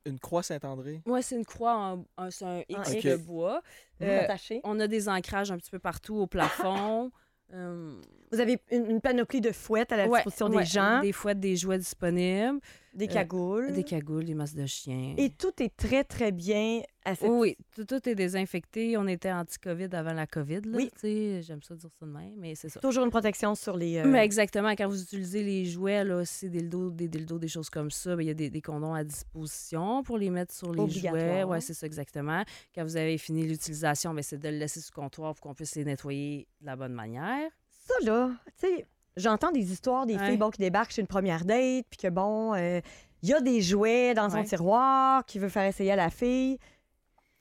[0.07, 1.01] Une croix Saint-André?
[1.07, 3.63] Ouais, c'est une croix, en, un- c'est un X Ah, de bois.
[4.03, 4.27] Euh,
[4.65, 7.11] on a des ancrages un petit peu partout au plafond.
[7.53, 8.01] Euh,
[8.33, 11.13] Vous avez une, une panoplie de fouettes à la ouais, disposition ouais, des gens, Des
[11.13, 12.59] fois, des jouets disponibles,
[12.95, 13.73] des euh, cagoules.
[13.73, 15.15] des cagoules, des masses de chiens.
[15.17, 17.29] Et tout est très, très bien à cette...
[17.29, 18.97] Oui, tout, tout est désinfecté.
[18.97, 20.61] On était anti-COVID avant la COVID.
[20.65, 20.91] Là, Oui.
[20.95, 22.81] tu sais, J'aime ça dire ça de même, mais c'est ça.
[22.81, 23.99] Toujours une protection sur les...
[23.99, 27.49] euh, Mais exactement, quand vous utilisez les jouets, là, c'est des dildos, des dildos, des
[27.49, 30.55] choses comme ça, ben, il y a des, des condoms à disposition pour les mettre
[30.55, 31.43] sur les jouets.
[31.45, 32.43] Oui, c'est ça, exactement.
[32.75, 35.55] Quand vous avez fini l'utilisation, ben, c'est de le laisser sur le comptoir pour qu'on
[35.55, 37.51] puisse les nettoyer de la bonne manière.
[37.87, 40.27] Ça, là, tu sais, j'entends des histoires des Ouais.
[40.29, 42.81] filles bon, qui débarquent chez une première date, puis que bon, euh,
[43.23, 44.45] il y a des jouets dans son Ouais.
[44.45, 46.59] tiroir qui veut faire essayer à la fille.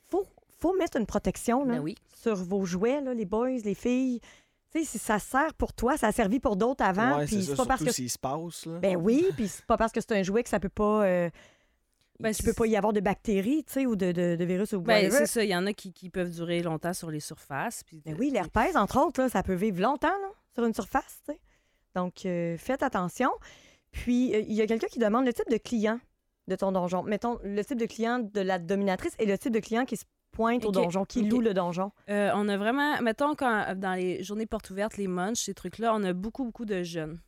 [0.09, 0.25] Faut,
[0.59, 1.95] faut mettre une protection là, Ben oui.
[2.13, 4.19] sur vos jouets, là, les boys, les filles.
[4.71, 7.43] Tu sais, si ça sert pour toi, ça a servi pour d'autres avant, ouais, puis
[7.43, 7.95] c'est pas parce surtout que.
[7.95, 8.65] s'il se passe.
[8.65, 8.79] Là.
[8.79, 11.03] Ben oui, puis c'est pas parce que c'est un jouet que ça peut pas.
[11.03, 11.29] euh,
[12.19, 14.45] Ben, qu'il peut c'est- pas y avoir de bactéries, tu sais, ou de, de, de
[14.45, 17.09] virus ou Ben, c'est ça, il y en a qui, qui peuvent durer longtemps sur
[17.11, 17.83] les surfaces.
[17.83, 21.21] Puis Ben oui, l'herpès, entre autres, là, ça peut vivre longtemps là, sur une surface.
[21.27, 21.39] tu sais.
[21.95, 23.29] Donc, euh, faites attention.
[23.91, 25.99] Puis, euh, il y a quelqu'un qui demande le type de client
[26.47, 27.03] de ton donjon.
[27.03, 30.05] Mettons, le type de client de la dominatrice et le type de client qui se
[30.31, 31.91] pointe au donjon, qui loue le donjon.
[32.09, 35.93] Euh, on a vraiment, mettons, quand, dans les journées portes ouvertes, les munchs, ces trucs-là,
[35.95, 37.19] on a beaucoup, beaucoup de jeunes.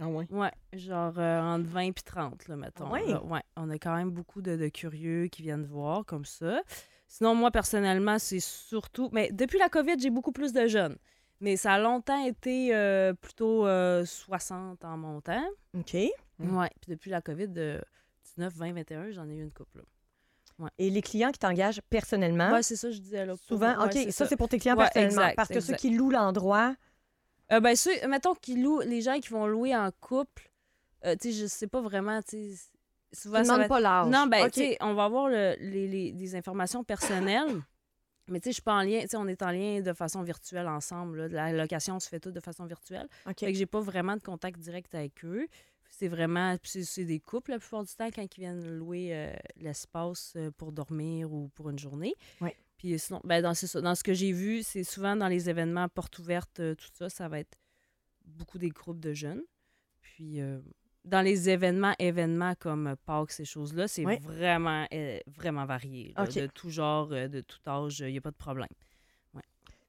[0.00, 0.26] Ah ouais?
[0.30, 2.86] Ouais, genre euh, entre 20 et 30, là, mettons.
[2.86, 3.06] Ah ouais?
[3.06, 3.24] là.
[3.24, 6.60] ouais, on a quand même beaucoup de, de curieux qui viennent voir comme ça.
[7.08, 9.08] Sinon, moi, personnellement, c'est surtout...
[9.12, 10.96] Mais depuis la COVID, j'ai beaucoup plus de jeunes.
[11.40, 15.44] Mais ça a longtemps été euh, plutôt euh, 60 en montant.
[15.76, 15.96] OK.
[16.38, 16.56] Mm.
[16.56, 17.80] Ouais, puis depuis la COVID, de
[18.36, 19.78] 19, 20, 21, j'en ai eu une couple.
[19.78, 19.84] là.
[20.78, 23.34] Et les clients qui t'engagent personnellement, Ouais, c'est ça, je disais là.
[23.36, 25.22] pour- souvent, ouais, OK, ça, c'est pour tes clients Ouais, personnellement.
[25.22, 25.66] exact, parce que exact.
[25.72, 26.74] ceux qui louent l'endroit,
[27.52, 30.50] Euh, ben, ceux, mettons qu'ils louent, les gens qui vont louer en couple,
[31.06, 32.60] euh, tu sais, je sais pas vraiment, tu sais,
[33.12, 34.08] souvent ça va pas l'âge.
[34.08, 34.50] Non, ben, OK.
[34.52, 37.62] tu sais, on va avoir le- les, les- des informations personnelles,
[38.28, 39.92] mais tu sais, je suis pas en lien, tu sais, on est en lien de
[39.92, 41.50] façon virtuelle ensemble, là.
[41.50, 43.08] La location se fait toute de façon virtuelle.
[43.26, 43.38] OK.
[43.40, 45.46] Fait que j'ai pas vraiment de contact direct avec eux.
[45.90, 49.32] C'est vraiment, puis c'est- des couples la plupart du temps quand ils viennent louer euh,
[49.56, 52.14] l'espace euh, pour dormir ou pour une journée.
[52.42, 52.54] Ouais.
[52.76, 53.80] Puis sinon, ben dans, c'est ça.
[53.80, 57.08] dans ce que j'ai vu, c'est souvent dans les événements portes ouvertes, euh, tout ça,
[57.08, 57.58] ça va être
[58.24, 59.42] beaucoup des groupes de jeunes.
[60.02, 60.60] Puis euh,
[61.08, 64.18] dans les événements, événements comme Pâques, ces choses-là, c'est Ouais.
[64.22, 66.12] vraiment, euh, vraiment varié.
[66.16, 66.24] là.
[66.24, 66.34] OK.
[66.34, 68.68] De tout genre, euh, de tout âge, il n'y a pas de problème.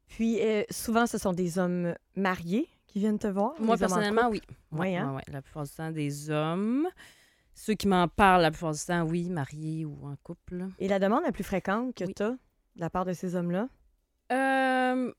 [0.07, 3.53] Puis, euh, souvent, ce sont des hommes mariés qui viennent te voir.
[3.61, 4.41] Moi, personnellement, oui.
[4.71, 5.13] Ouais, hein?
[5.13, 5.21] ouais.
[5.31, 6.87] La plupart du temps, des hommes.
[7.53, 10.65] Ceux qui m'en parlent, la plupart du temps, oui, mariés ou en couple.
[10.79, 12.13] Et la demande la plus fréquente que Oui.
[12.15, 12.37] tu as de
[12.77, 13.69] la part de ces hommes-là?
[14.31, 15.11] Euh,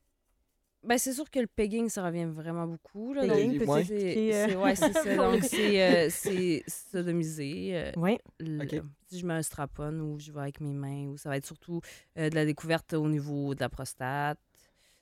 [0.83, 3.13] ben, c'est sûr que le pegging, ça revient vraiment beaucoup.
[3.13, 3.83] Là, Pegging, donc, ouais.
[3.85, 5.15] c'est, euh, c'est- ouais, c'est ça.
[5.15, 7.71] Donc, c'est, euh, c'est sodomiser.
[7.77, 8.17] euh, Oui.
[8.39, 8.81] le-.
[9.07, 11.45] Si je mets un strap-on ou je vais avec mes mains, ou ça va être
[11.45, 11.81] surtout
[12.17, 14.39] euh, de la découverte au niveau de la prostate,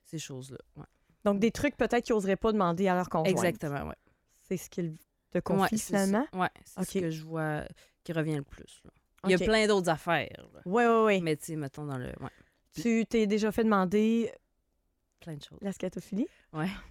[0.03, 0.57] ces choses-là.
[0.77, 0.85] ouais.
[1.25, 3.29] Donc, des trucs peut-être qu'ils n'oseraient pas demander à leur conjoint.
[3.31, 3.93] Exactement, oui.
[4.41, 4.95] C'est ce qu'ils
[5.31, 6.25] te confient finalement?
[6.33, 6.87] Oui, c'est Ok.
[6.87, 7.63] ce que je vois
[8.03, 8.81] qui revient le plus.
[8.85, 8.91] là.
[9.25, 10.47] Il y a plein d'autres affaires.
[10.65, 11.21] Oui, oui, oui.
[11.21, 12.07] Mais tu sais, mettons dans le.
[12.21, 12.29] Ouais,
[12.73, 14.31] Tu t'es déjà fait demander
[15.19, 15.59] plein de choses.
[15.61, 16.27] la scatophilie?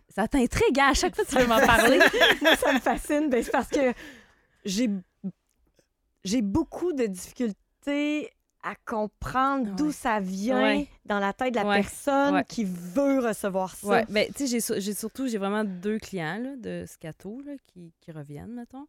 [0.09, 1.99] Ça t'intrigue à chaque fois que tu veux m'en parler.
[2.43, 3.29] Moi, ça me fascine.
[3.31, 3.93] Ben, c'est parce que
[4.65, 4.89] j'ai
[6.25, 8.31] j'ai beaucoup de difficultés
[8.63, 9.75] à comprendre Ouais.
[9.77, 10.89] d'où ça vient Ouais.
[11.05, 11.77] dans la tête de la Ouais.
[11.81, 13.87] personne qui veut recevoir ça.
[13.87, 17.53] Ouais, ben, tu sais, j'ai j'ai surtout, j'ai vraiment deux clients là, de Scato là,
[17.67, 18.87] qui, qui reviennent, mettons.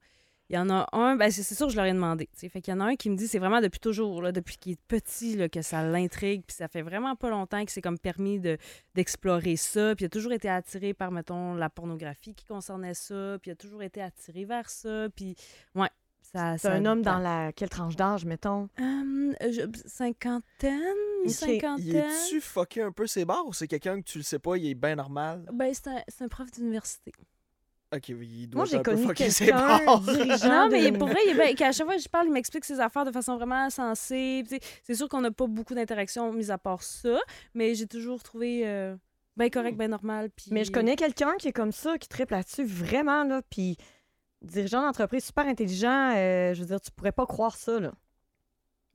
[0.50, 2.26] Il y en a un, ben, c'est sûr que je leur ai demandé.
[2.34, 2.50] tu sais.
[2.50, 4.58] Fait qu'il y en a un qui me dit c'est vraiment depuis toujours, là, depuis
[4.58, 6.44] qu'il est petit, là, que ça l'intrigue.
[6.48, 8.58] Puis ça fait vraiment pas longtemps que c'est comme permis de-
[8.96, 9.96] d'explorer ça.
[9.96, 13.38] Puis il a toujours été attiré par, mettons, la pornographie qui concernait ça.
[13.42, 15.08] Puis il a toujours été attiré vers ça.
[15.16, 15.36] Puis,
[15.76, 15.90] ouais.
[16.22, 18.70] ça- C'est ça- un homme dans la quelle tranche d'âge, mettons?
[18.80, 20.82] Hum, je- cinquantaine,
[21.28, 21.78] cinquantaine.
[21.86, 24.58] Il est-tu fucké un peu ses barres ou c'est quelqu'un que tu le sais pas,
[24.58, 25.46] il est bien normal?
[25.54, 27.12] Ben, c'est un, c'est un prof d'université.
[27.92, 31.40] Ok, oui, il doit Moi, être j'ai connu quelqu'un dirigeant Non, mais pour vrai, il
[31.40, 34.44] est qu'à chaque fois que je parle, il m'explique ses affaires de façon vraiment sensée.
[34.48, 37.20] Puis, C'est sûr qu'on n'a pas beaucoup d'interactions, mis à part ça,
[37.56, 38.96] mais j'ai toujours trouvé euh,
[39.38, 40.30] bien correct, bien normal.
[40.36, 40.48] Puis...
[40.52, 43.76] Mais je connais quelqu'un qui est comme ça, qui triple là-dessus vraiment, là, puis
[44.44, 47.92] dirigeant d'entreprise super intelligent, euh, je veux dire, tu pourrais pas croire ça, là.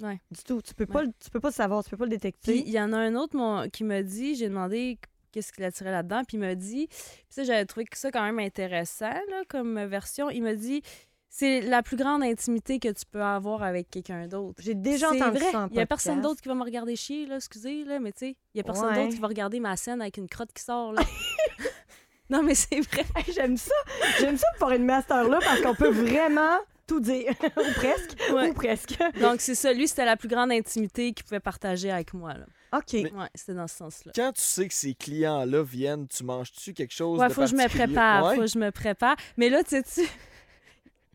[0.02, 0.20] Ouais.
[0.30, 0.60] Du tout.
[0.62, 2.58] Tu peux, pas, tu peux pas le savoir, tu peux pas le Puis détecter.
[2.58, 4.98] il y en a un autre mon- qui me dit, j'ai demandé
[5.34, 8.22] qu'est-ce qu'il attirait là-dedans, puis il m'a dit, puis ça, j'avais trouvé que ça quand
[8.22, 10.30] même intéressant là, comme version.
[10.30, 10.82] Il m'a dit,
[11.28, 14.62] c'est la plus grande intimité que tu peux avoir avec quelqu'un d'autre.
[14.62, 15.50] J'ai déjà entendu vrai.
[15.50, 17.98] ça en Il y a personne d'autre qui va me regarder chier, là, excusez, là,
[17.98, 18.94] mais tu sais, il y a personne Ouais.
[19.02, 21.02] d'autre qui va regarder ma scène avec une crotte qui sort, là.
[22.30, 23.04] non, mais c'est vrai.
[23.16, 23.74] Hey, J'aime ça.
[24.20, 27.32] J'aime ça pour une master là parce qu'on peut vraiment tout dire.
[27.56, 28.16] ou presque.
[28.32, 28.50] Ouais.
[28.50, 28.96] Ou presque.
[29.20, 29.72] Donc, c'est ça.
[29.72, 32.46] Lui, c'était la plus grande intimité qu'il pouvait partager avec moi, là.
[32.78, 32.92] OK.
[32.94, 34.12] Mais- Ouais, c'était dans ce sens-là.
[34.14, 37.46] Quand tu sais que ces clients-là viennent, tu manges-tu quelque chose Ouais, de faut que
[37.48, 37.86] je me particulier?
[37.86, 38.24] prépare.
[38.24, 38.34] Ouais?
[38.36, 39.16] Faut que je me prépare.
[39.36, 40.08] Mais là, tu sais-tu,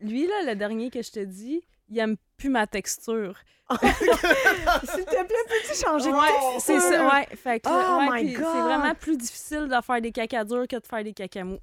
[0.00, 3.34] lui, là, le dernier que je te dis, il aime plus ma texture.
[3.70, 6.60] S'il te plaît, peux-tu changer de Ouais, texture?
[6.60, 7.06] c'est ça.
[7.08, 8.44] Ouais, fait que, Oh ouais, my God!
[8.52, 11.60] C'est vraiment plus difficile de faire des caca durs que de faire des caca mous.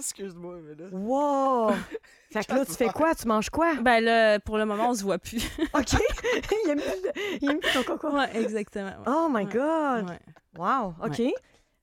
[0.00, 0.88] Excuse-moi, mais là...
[0.92, 1.70] Wow!
[2.32, 3.14] Fait que là, tu fais quoi?
[3.14, 3.74] Tu manges quoi?
[3.76, 5.42] Ben là, pour le moment, on se voit plus.
[5.74, 5.92] OK.
[6.64, 8.10] il aime plus, il aime plus ton coco.
[8.16, 8.86] ouais, exactement.
[8.90, 9.04] ouais.
[9.06, 9.52] Oh my Ouais.
[9.52, 10.10] God!
[10.10, 10.18] Ouais.
[10.58, 11.20] Wow, OK.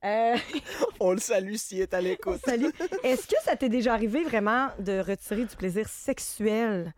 [0.06, 0.38] Euh,
[1.00, 2.40] On le salue s'il est à l'écoute.
[2.46, 2.72] salut.
[3.04, 6.94] Est-ce que ça t'est déjà arrivé vraiment de retirer du plaisir sexuel?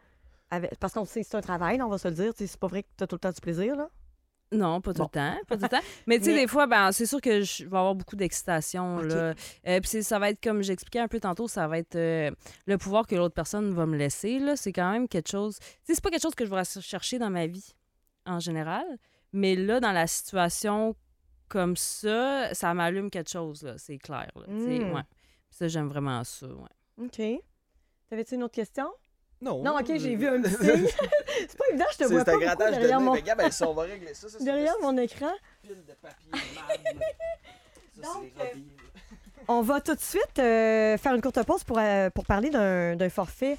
[0.52, 0.78] Avec...
[0.80, 2.34] Parce qu'on sait que c'est un travail, là, on va se le dire.
[2.36, 3.90] C'est pas vrai que tu as tout le temps du plaisir, là?
[4.52, 5.10] Non, pas tout Bon.
[5.14, 5.80] le temps, pas tout le temps.
[6.08, 8.98] Mais tu sais, Mais- des fois, ben, c'est sûr que je vais avoir beaucoup d'excitation.
[9.00, 9.34] Là.
[9.68, 12.32] Euh, puis ça va être, comme j'expliquais un peu tantôt, ça va être euh,
[12.66, 14.40] le pouvoir que l'autre personne va me laisser.
[14.40, 14.56] là.
[14.56, 15.60] C'est quand même quelque chose...
[15.60, 17.76] Tu sais, c'est pas quelque chose que je vais chercher dans ma vie,
[18.26, 18.86] en général.
[19.34, 20.96] Mais là, dans la situation
[21.48, 23.76] comme ça, ça m'allume quelque chose, là.
[23.78, 24.44] C'est clair, là.
[24.48, 24.94] Mm.
[24.94, 25.04] ouais.
[25.50, 27.06] Puis ça, j'aime vraiment ça, ouais.
[27.06, 27.22] OK.
[28.10, 28.88] T'avais-tu une autre question?
[29.41, 29.63] Non.
[29.63, 30.88] Non, OK, j'ai vu un petit signe.
[31.47, 32.93] c'est pas évident, je te C'est vois un pas beaucoup grattage de nez.
[32.99, 33.13] mon...
[33.13, 34.28] Mais ben, ça, on va régler ça.
[34.30, 35.32] ça c'est derrière mon écran.
[35.62, 37.06] pile de papier malade, là.
[37.95, 38.84] Ça, Donc, c'est Robbie, là.
[39.47, 42.95] On va tout de suite euh, faire une courte pause pour, euh, pour parler d'un
[42.95, 43.58] d'un forfait.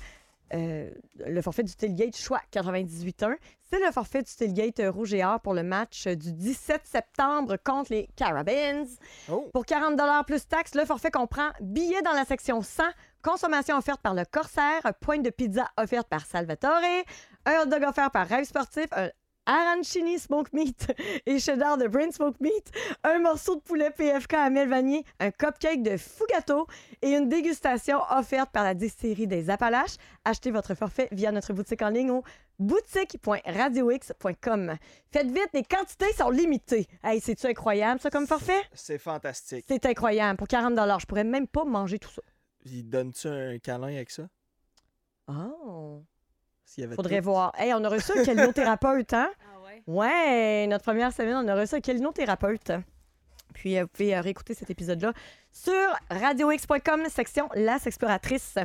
[0.53, 0.91] euh,
[1.27, 3.37] le forfait du Tailgate Choix 98.1.
[3.71, 6.83] C'est le forfait du Tailgate euh, Rouge et Or pour le match euh, du 17
[6.85, 8.85] septembre contre les Carabins.
[9.31, 12.83] Oh, Pour 40 plus taxes, le forfait comprend billets dans la section 100,
[13.23, 17.05] consommation offerte par le Corsaire, pointe de pizza offerte par Salvatore,
[17.47, 19.11] un hot dog offert par Rêve Sportif, un
[19.47, 20.93] arancini smoke meat
[21.27, 22.71] et cheddar de Brain Smoke Meat,
[23.05, 26.67] un morceau de poulet PFK à Melvanier, un cupcake de Fugato
[27.03, 29.97] et une dégustation offerte par la distillerie des Appalaches.
[30.25, 32.23] Achetez votre forfait via notre boutique en ligne au
[32.59, 34.75] boutique.radiox.com.
[35.11, 36.87] Faites vite, les quantités sont limitées.
[37.03, 38.61] Hey, c'est-tu incroyable, ça, comme forfait?
[38.75, 39.65] c'est fantastique.
[39.67, 40.37] C'est incroyable.
[40.37, 42.21] Pour 40 Je pourrais même pas manger tout ça.
[42.65, 44.29] Il donne-tu un câlin avec ça?
[45.29, 46.03] Oh.
[46.65, 47.25] S'il y avait Faudrait tout.
[47.25, 47.53] voir.
[47.59, 49.31] Hey, on a reçu un calino-thérapeute, hein?
[49.41, 49.83] Ah ouais?
[49.87, 52.73] Ouais, notre première semaine, on a reçu un calino-thérapeute.
[53.55, 55.13] Puis, euh, vous pouvez euh, réécouter cet épisode-là
[55.53, 55.73] sur
[56.11, 58.57] radiox.com, section Las Exploratrices.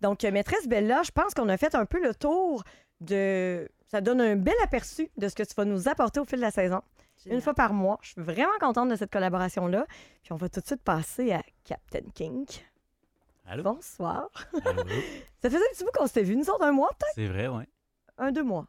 [0.00, 2.62] Donc, euh, maîtresse Bella, je pense qu'on a fait un peu le tour
[3.00, 3.68] de.
[3.90, 6.42] Ça donne un bel aperçu de ce que tu vas nous apporter au fil de
[6.42, 6.82] la saison.
[7.26, 7.98] Une fois par mois.
[8.02, 9.86] Je suis vraiment contente de cette collaboration-là.
[10.22, 12.64] Puis, on va tout de suite passer à Captain Kink.
[13.50, 13.62] Allô?
[13.62, 14.28] Bonsoir.
[14.64, 14.82] Allô?
[15.42, 17.14] Ça faisait un petit bout qu'on s'était vu, nous autres, un mois, peut-être?
[17.14, 17.66] C'est vrai, ouais.
[18.18, 18.66] Un, deux mois.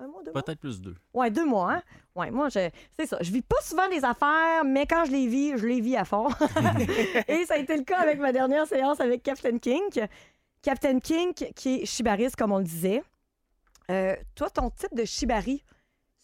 [0.00, 0.42] Un mois, deux mois?
[0.42, 0.96] Peut-être plus deux.
[1.14, 1.82] Ouais, deux mois, hein?
[2.16, 3.18] Ouais, moi, je, c'est ça.
[3.20, 6.04] Je vis pas souvent des affaires, mais quand je les vis, je les vis à
[6.04, 6.28] fond.
[7.28, 10.00] Et ça a été le cas avec ma dernière séance avec Captain Kink.
[10.62, 13.04] Captain Kink, qui est shibariste, comme on le disait.
[13.90, 15.62] Euh, toi, ton type de shibari,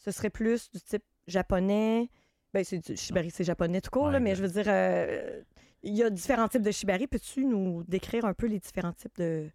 [0.05, 2.11] ce serait plus du type japonais.
[2.53, 5.43] Ben, c'est du shibari, c'est japonais tout court, Ouais, là, mais je veux dire, euh,
[5.85, 7.07] il y a différents types de shibari.
[7.07, 9.51] Peux-tu nous décrire un peu les différents types de.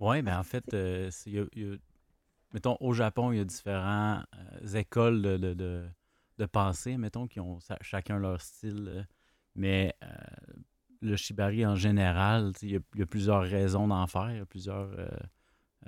[0.00, 1.76] Oui, ben en fait, euh, y a- il y a-
[2.52, 4.26] mettons, au Japon, il y a différentes
[4.74, 5.86] écoles de, de, de-
[6.38, 8.88] de pensée, mettons, qui ont chacun leur style.
[8.88, 9.02] euh,
[9.54, 10.06] mais euh,
[11.00, 14.38] le shibari, en général, il y, a, il y a plusieurs raisons d'en faire, il
[14.38, 15.06] y a plusieurs euh,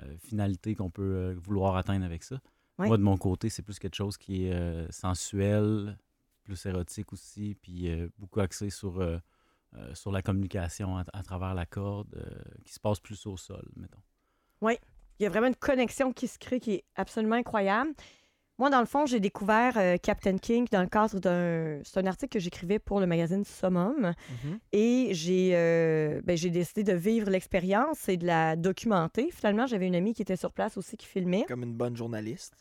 [0.03, 2.39] euh, finalités qu'on peut euh, vouloir atteindre avec ça.
[2.79, 2.87] Ouais.
[2.87, 5.97] Moi, de mon côté, c'est plus quelque chose qui est euh, sensuel,
[6.43, 9.01] plus érotique aussi, puis euh, beaucoup axé sur,
[9.75, 12.29] euh, sur la communication à, à travers la corde, euh,
[12.65, 14.01] qui se passe plus au sol, mettons.
[15.19, 17.91] Il y a vraiment une connexion qui se crée qui est absolument incroyable.
[18.59, 21.79] Moi, dans le fond, j'ai découvert euh, Captain King dans le cadre d'un...
[21.83, 24.13] C'est un article que j'écrivais pour le magazine Summum.
[24.43, 24.59] Mhm.
[24.71, 29.29] Et j'ai euh, ben, j'ai décidé de vivre l'expérience et de la documenter.
[29.31, 31.45] Finalement, j'avais une amie qui était sur place aussi qui filmait.
[31.47, 32.55] Comme une bonne journaliste.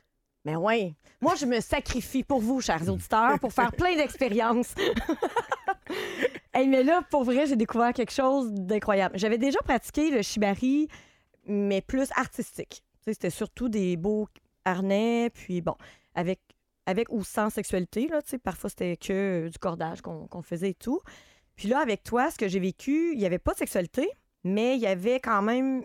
[0.45, 4.75] Mais ouais, moi, je me sacrifie pour vous, chers auditeurs, pour faire plein d'expériences.
[6.59, 9.19] Hey, mais là, pour vrai, j'ai découvert quelque chose d'incroyable.
[9.19, 10.89] J'avais déjà pratiqué le shibari,
[11.47, 12.83] mais plus artistique.
[13.01, 14.27] Tu sais, C'était surtout des beaux
[14.65, 15.75] harnais, puis bon,
[16.15, 16.41] avec,
[16.87, 18.09] avec ou sans sexualité.
[18.09, 19.13] Là, tu sais, parfois, c'était que
[19.47, 21.01] euh, du cordage qu'on faisait et tout.
[21.57, 24.09] Puis là, avec toi, ce que j'ai vécu, il n'y avait pas de sexualité,
[24.43, 25.83] mais il y avait quand même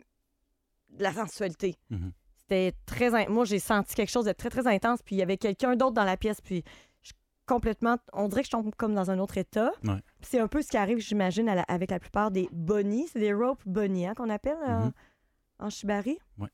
[0.89, 1.75] de la sensualité.
[1.89, 2.13] Mhm.
[2.37, 3.13] C'était très...
[3.13, 5.75] in- Moi, j'ai senti quelque chose de très, très intense, puis il y avait quelqu'un
[5.75, 6.63] d'autre dans la pièce, puis
[7.53, 7.97] complètement...
[8.13, 9.71] On dirait que je tombe comme dans un autre état.
[9.83, 9.99] Ouais.
[10.21, 13.07] C'est un peu ce qui arrive, j'imagine, avec la plupart des bonnies.
[13.11, 14.91] C'est des rope bonnies hein, qu'on appelle euh, Mhm.
[15.59, 16.17] en shibari.
[16.37, 16.49] Ouais.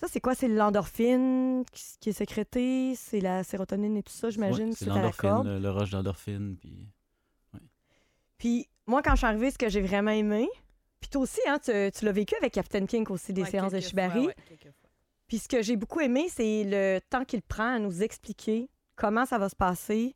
[0.00, 0.34] Ça, c'est quoi?
[0.34, 2.94] C'est l'endorphine qui, qui est sécrétée?
[2.96, 6.88] C'est la sérotonine et tout ça, j'imagine, Ouais, c'est l'endorphine, le, le rush d'endorphine, puis...
[8.38, 10.48] Puis moi, quand je suis arrivée, ce que j'ai vraiment aimé,
[11.00, 13.72] puis toi aussi, hein, tu, tu l'as vécu avec Captain King aussi, des Ouais, séances
[13.72, 14.10] de shibari.
[14.24, 14.90] fois, ouais, quelques fois.
[15.28, 18.68] Puis ce que j'ai beaucoup aimé, c'est le temps qu'il prend à nous expliquer
[19.02, 20.14] comment ça va se passer,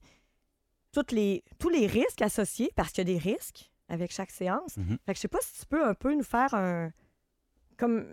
[0.93, 4.77] toutes les, tous les risques associés, parce qu'il y a des risques avec chaque séance.
[4.77, 4.99] Mhm.
[5.05, 6.93] Fait que je sais pas si tu peux un peu nous faire un
[7.77, 8.07] comme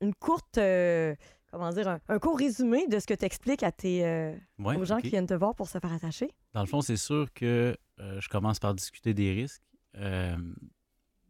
[0.00, 1.14] une courte euh,
[1.50, 4.76] comment dire un, un court résumé de ce que tu expliques à tes euh, Ouais,
[4.76, 6.30] aux gens qui viennent te voir pour se faire attacher.
[6.54, 9.62] Dans le fond, c'est sûr que euh, je commence par discuter des risques.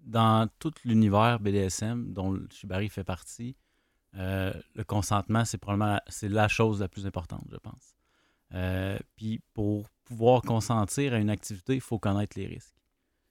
[0.00, 3.56] Dans tout l'univers BDSM, dont le Shibari fait partie,
[4.12, 7.91] le consentement, c'est probablement la, c'est la chose la plus importante, je pense.
[8.54, 12.74] Euh, Puis pour pouvoir consentir à une activité, il faut connaître les risques.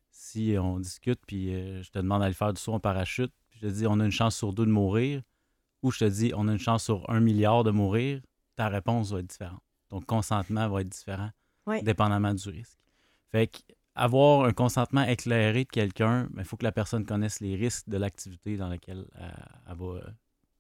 [0.10, 3.60] Si on discute, puis euh, je te demande d'aller faire du saut en parachute, puis
[3.62, 5.22] je te dis on a une chance sur deux de mourir,
[5.84, 8.22] ou je te dis on a une chance sur un milliard de mourir,
[8.56, 9.62] ta réponse va être différente.
[9.90, 11.32] Donc, consentement va être différent,
[11.68, 11.82] Ouais.
[11.84, 12.78] dépendamment du risque.
[13.30, 13.58] Fait que
[13.94, 17.98] avoir un consentement éclairé de quelqu'un, il faut que la personne connaisse les risques de
[17.98, 19.34] l'activité dans laquelle elle,
[19.70, 20.02] elle va euh,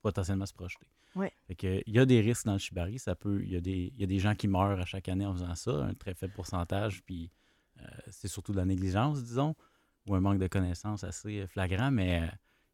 [0.01, 0.85] potentiellement se projeter.
[1.15, 1.31] Ouais.
[1.47, 2.99] Fait que, il y a des risques dans le shibari.
[2.99, 5.09] Ça peut, il, y a des, il y a des gens qui meurent à chaque
[5.09, 7.29] année en faisant ça, un très faible pourcentage, puis
[7.79, 9.55] euh, c'est surtout de la négligence, disons,
[10.07, 12.27] ou un manque de connaissances assez flagrant, mais euh,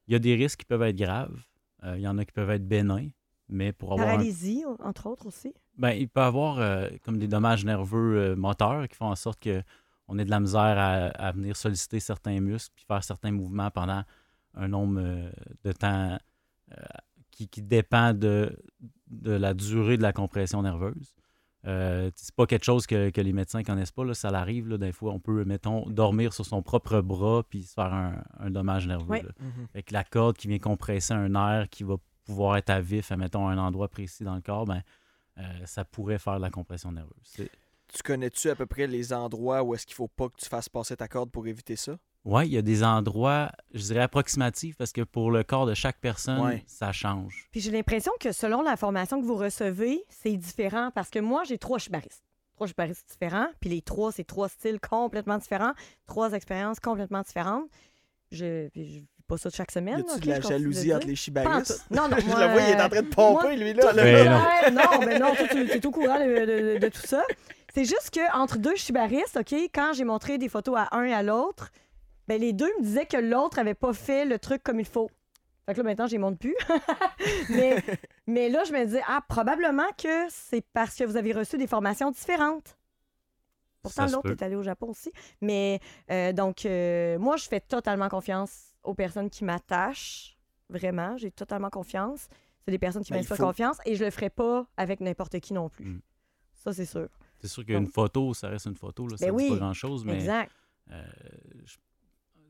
[0.08, 1.39] il y a des risques qui peuvent être graves.
[1.84, 3.10] Euh, il y en a qui peuvent être bénins,
[3.50, 5.54] mais pour avoir un Paralysie, entre autres aussi.
[5.78, 9.39] ben, il peut avoir euh, comme des dommages nerveux euh, moteurs qui font en sorte
[9.39, 9.62] que
[10.08, 13.69] on ait de la misère à, à venir solliciter certains muscles puis faire certains mouvements
[13.71, 14.04] pendant
[14.56, 15.30] un nombre euh,
[15.63, 16.17] de temps
[16.71, 16.82] euh,
[17.38, 18.58] qui, qui dépend de,
[19.08, 21.13] de la durée de la compression nerveuse.
[21.65, 24.04] Euh, c'est pas quelque chose que, que les médecins connaissent pas.
[24.04, 27.63] Là, ça l'arrive, là, des fois, on peut, mettons, dormir sur son propre bras puis
[27.63, 29.21] se faire un, un dommage nerveux.
[29.21, 29.32] Là.
[29.73, 33.12] Fait que la corde qui vient compresser un nerf qui va pouvoir être à vif,
[33.12, 34.82] à, mettons, un endroit précis dans le corps, ben,
[35.38, 37.36] euh, ça pourrait faire de la compression nerveuse.
[37.36, 40.69] Tu connais-tu à peu près les endroits où est-ce qu'il faut pas que tu fasses
[40.69, 41.97] passer ta corde pour éviter ça?
[42.25, 45.73] Ouais, il y a des endroits, je dirais approximatifs, parce que pour le corps de
[45.73, 46.63] chaque personne, Ouais.
[46.67, 47.47] ça change.
[47.51, 51.43] Puis j'ai l'impression que selon la formation que vous recevez, c'est différent parce que moi,
[51.45, 52.23] j'ai trois chibaristes.
[52.56, 55.73] Trois chibaristes différents, puis les trois, c'est trois styles complètement différents,
[56.06, 57.69] trois expériences complètement différentes.
[58.32, 60.03] Je, puis je vis pas ça chaque Y semaine.
[60.21, 61.86] de la je jalousie entre les chibaristes?
[61.88, 61.95] tout.
[61.95, 63.93] Non, non, Je moi, le vois, il est en train de pomper, moi, lui, là.
[63.93, 64.69] là.
[64.71, 65.06] Non.
[65.06, 67.23] Mais non, toi, tu es au courant de, de- de tout ça.
[67.73, 71.13] C'est juste que entre deux chibaristes, OK, quand j'ai montré des photos à un et
[71.13, 71.69] à l'autre,
[72.27, 75.09] ben les deux me disaient que l'autre avait pas fait le truc comme il faut.
[75.65, 76.55] Fait que là, maintenant, j'y monte plus.
[77.49, 77.83] mais,
[78.27, 81.67] mais là, je me dis, ah, probablement que c'est parce que vous avez reçu des
[81.67, 82.77] formations différentes.
[83.81, 85.11] Pourtant, Ça l'autre est allé au Japon aussi.
[85.41, 85.79] Mais
[86.11, 90.37] euh, donc, euh, moi, je fais totalement confiance aux personnes qui m'attachent.
[90.69, 92.27] Vraiment, j'ai totalement confiance.
[92.65, 93.43] C'est des personnes qui Ben, m'inspirent faut.
[93.45, 95.85] confiance et je le ferai pas avec n'importe qui non plus.
[95.85, 96.01] Mm.
[96.53, 97.07] Ça, c'est sûr.
[97.39, 99.57] C'est sûr qu'une photo, ça reste une photo, là, ça Ben ne dit oui, pas
[99.57, 100.51] grand-chose, mais Exact.
[100.91, 101.05] euh,
[101.65, 101.77] je-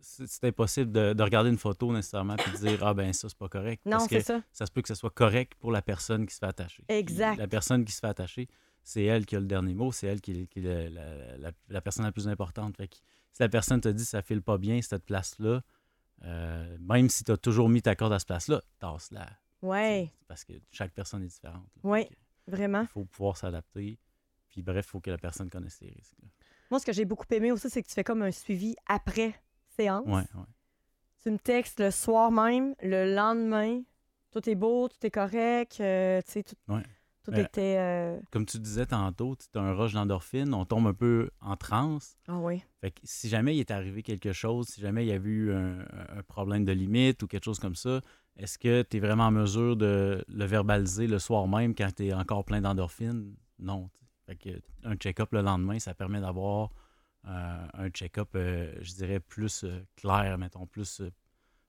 [0.02, 3.38] c'est impossible de, de regarder une photo nécessairement et de dire Ah ben ça, c'est
[3.38, 3.82] pas correct.
[3.86, 4.42] Non, Parce c'est que ça.
[4.52, 6.84] ça se peut que ce soit correct pour la personne qui se fait attacher.
[6.88, 7.38] Puis Exact.
[7.38, 8.48] La personne qui se fait attacher,
[8.84, 11.52] c'est elle qui a le dernier mot, c'est elle qui, qui est la, la- la-
[11.70, 12.78] la personne la plus importante.
[12.78, 12.96] Fait que
[13.34, 15.62] si la personne te dit ça file pas bien, cette place-là,
[16.24, 19.28] euh, même si tu as toujours mis ta corde à cette place-là, tasse-la.
[19.62, 21.66] Ouais, Parce que chaque personne est différente.
[21.84, 22.06] que
[22.48, 22.82] vraiment.
[22.84, 24.00] Il faut pouvoir s'adapter.
[24.50, 26.16] Puis bref, il faut que la personne connaisse les risques.
[26.22, 26.30] là.
[26.72, 29.34] Moi, ce que j'ai beaucoup aimé aussi, c'est que tu fais comme un suivi après
[29.78, 30.06] séance.
[30.08, 30.46] Ouais, ouais.
[31.24, 33.82] Tu me textes le soir même, le lendemain.
[34.32, 35.78] Tout est beau, tout est correct.
[35.80, 36.84] euh, tu sais, tout, Ouais.
[37.24, 37.76] Tout Euh, était.
[37.78, 41.58] euh, Comme tu disais tantôt, tu as un rush d'endorphine, on tombe un peu en
[41.58, 42.16] transe.
[42.28, 42.64] Ah oui.
[42.80, 45.52] Fait que si jamais il est arrivé quelque chose, si jamais il y avait eu
[45.54, 45.80] un,
[46.18, 48.00] un problème de limite ou quelque chose comme ça,
[48.38, 52.06] est-ce que tu es vraiment en mesure de le verbaliser le soir même quand tu
[52.06, 53.36] es encore plein d'endorphines?
[53.60, 53.90] Non.
[54.26, 54.50] Fait que
[54.84, 56.70] un check-up le lendemain, ça permet d'avoir
[57.24, 61.12] un check-up, euh, je dirais, plus euh, clair, mettons, plus euh,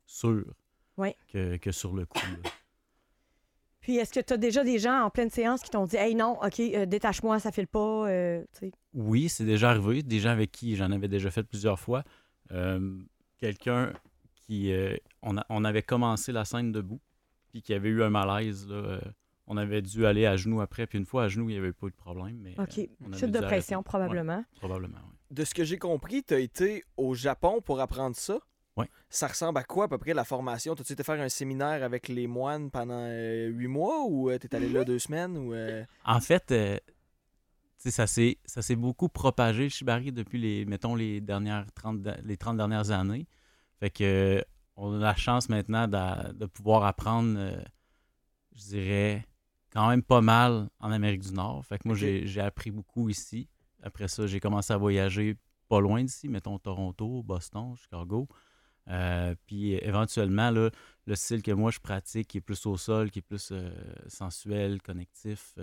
[0.07, 0.45] sûr
[1.33, 2.19] que, que sur le coup.
[2.43, 2.51] là.
[3.81, 6.15] Puis est-ce que tu as déjà des gens en pleine séance qui t'ont dit Hey
[6.15, 8.09] non, OK, euh, détache-moi, ça file pas.
[8.11, 8.45] euh.
[8.93, 10.03] Oui, c'est déjà arrivé.
[10.03, 12.05] Des gens avec qui j'en avais déjà fait plusieurs fois.
[12.51, 12.99] Euh,
[13.39, 13.93] Quelqu'un
[14.35, 14.73] qui.
[14.73, 17.01] euh, on, a- on avait commencé la scène debout,
[17.49, 18.67] puis qui avait eu un malaise.
[18.69, 19.01] là, euh,
[19.47, 21.73] on avait dû aller à genoux après, puis une fois à genoux, il n'y avait
[21.73, 22.37] pas eu de problème.
[22.43, 22.79] Mais, OK.
[22.79, 23.89] euh, Chute de pression, arrêter.
[23.89, 24.37] probablement.
[24.39, 25.17] Ouais, probablement, oui.
[25.31, 28.39] De ce que j'ai compris, tu as été au Japon pour apprendre ça?
[28.77, 28.89] Ouais.
[29.11, 30.75] Ça ressemble à quoi à peu près la formation?
[30.75, 34.57] T'as-tu été faire un séminaire avec les moines pendant euh, huit mois ou tu t'es
[34.57, 35.37] allé là deux semaines?
[35.37, 36.79] Ou, euh, En fait, euh,
[37.83, 42.19] tu sais, ça s'est beaucoup propagé, le shibari, depuis les, mettons, les, dernières 30, da-
[42.23, 43.27] les 30 dernières années.
[43.79, 44.43] Fait que euh,
[44.77, 47.61] on a la chance maintenant de, pouvoir apprendre, euh,
[48.57, 49.27] je dirais,
[49.73, 51.65] quand même pas mal en Amérique du Nord.
[51.67, 53.49] Fait que moi, j'ai appris beaucoup ici.
[53.83, 55.37] Après ça, j'ai commencé à voyager
[55.69, 58.29] pas loin d'ici, mettons Toronto, Boston, Chicago.
[58.89, 60.71] Euh, puis éventuellement, le
[61.15, 63.71] style que moi je pratique, qui est plus au sol, qui est plus euh,
[64.07, 65.55] sensuel, connectif,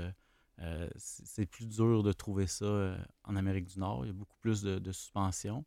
[0.59, 4.05] euh, c'est plus dur de trouver ça en Amérique du Nord.
[4.05, 5.65] Il y a beaucoup plus de, de suspension.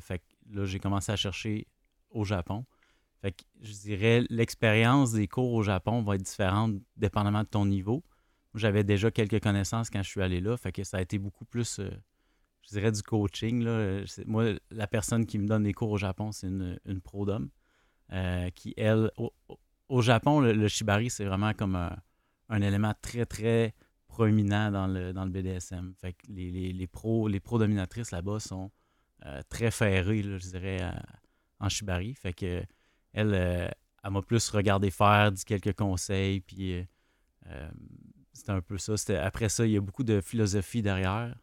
[0.00, 1.66] Fait que là, j'ai commencé à chercher
[2.10, 2.64] au Japon.
[3.20, 7.66] Fait que je dirais l'expérience des cours au Japon va être différente dépendamment de ton
[7.66, 8.04] niveau.
[8.54, 11.44] J'avais déjà quelques connaissances quand je suis allé là, fait que ça a été beaucoup
[11.44, 11.90] plus, euh,
[12.62, 13.62] je dirais, du coaching.
[13.64, 14.04] Là.
[14.26, 17.50] Moi, la personne qui me donne les cours au Japon, c'est une, une pro d'homme
[18.12, 19.32] euh, qui, elle, au,
[19.88, 21.96] au- Japon, le, shibari, c'est vraiment comme un,
[22.48, 23.74] un élément très, très
[24.06, 25.94] proéminent dans le, dans le BDSM.
[26.00, 28.70] Fait que les, les, les pros, les pros dominatrices là-bas sont
[29.26, 30.80] euh, très ferrées, je dirais,
[31.58, 32.14] en shibari.
[32.14, 32.62] Fait que
[33.12, 36.86] elle, elle m'a plus regardé faire, dit quelques conseils, puis
[38.44, 38.94] c'était un peu ça.
[38.98, 41.34] C'était- Après ça, il y a beaucoup de philosophie derrière.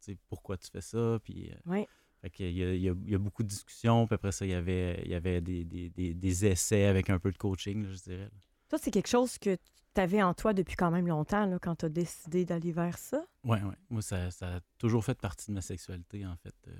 [0.00, 1.52] Tu sais, pourquoi tu fais ça, puis...
[1.52, 1.86] euh, Oui.
[2.40, 4.50] y, a- il y a- il y a beaucoup de discussions, puis après ça, il
[4.50, 7.84] y avait, il y avait des, des- des- des essais avec un peu de coaching,
[7.84, 8.24] là, je dirais.
[8.24, 8.30] là.
[8.68, 9.56] Toi, c'est quelque chose que
[9.94, 12.98] tu avais en toi depuis quand même longtemps, là, quand tu as décidé d'aller vers
[12.98, 13.24] ça?
[13.44, 13.76] Ouais, ouais.
[13.90, 16.72] Moi, ça, ça a toujours fait partie de ma sexualité, en fait, euh,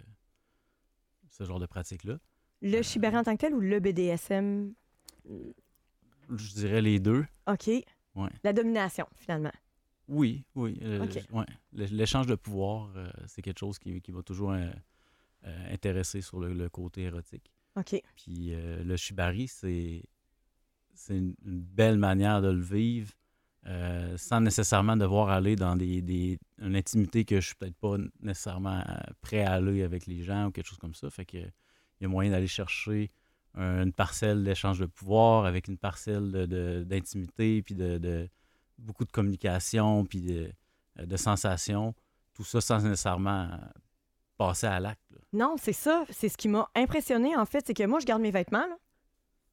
[1.30, 2.18] ce genre de pratique-là.
[2.60, 4.74] Le shibari en tant que tel ou le BDSM?
[6.30, 7.24] Je dirais les deux.
[7.46, 7.70] OK.
[8.14, 8.30] Ouais.
[8.42, 9.52] La domination, finalement.
[10.08, 10.78] Oui, oui.
[10.82, 11.46] euh, ouais.
[11.72, 14.70] L'échange de pouvoir, euh, c'est quelque chose qui, qui m'a toujours euh,
[15.70, 17.50] intéressé sur le, le côté érotique.
[17.76, 18.00] OK.
[18.16, 20.02] Puis le shibari, c'est
[20.96, 23.12] c'est une, une belle manière de le vivre
[24.16, 28.84] sans nécessairement devoir aller dans des, des- une intimité que je suis peut-être pas nécessairement
[29.22, 31.10] prêt à aller avec les gens ou quelque chose comme ça.
[31.10, 33.10] Fait que il y a moyen d'aller chercher
[33.56, 38.28] une parcelle d'échange de pouvoir avec une parcelle de- de- d'intimité, puis de, de-
[38.78, 40.52] beaucoup de communication, puis de,
[41.04, 41.94] de sensations.
[42.34, 43.56] Tout ça sans nécessairement euh,
[44.36, 45.00] passer à l'acte.
[45.32, 46.04] Non, c'est ça.
[46.10, 47.64] C'est ce qui m'a impressionné, en fait.
[47.66, 48.66] C'est que moi, je garde mes vêtements.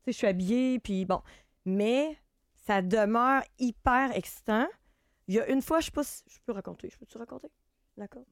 [0.08, 1.22] Je suis habillée, puis bon.
[1.66, 2.18] Mais
[2.66, 4.68] ça demeure hyper excitant.
[5.28, 6.90] Il y a une fois, je sais pas si je peux raconter.
[6.90, 7.50] Je peux-tu raconter?
[7.98, 8.24] D'accord.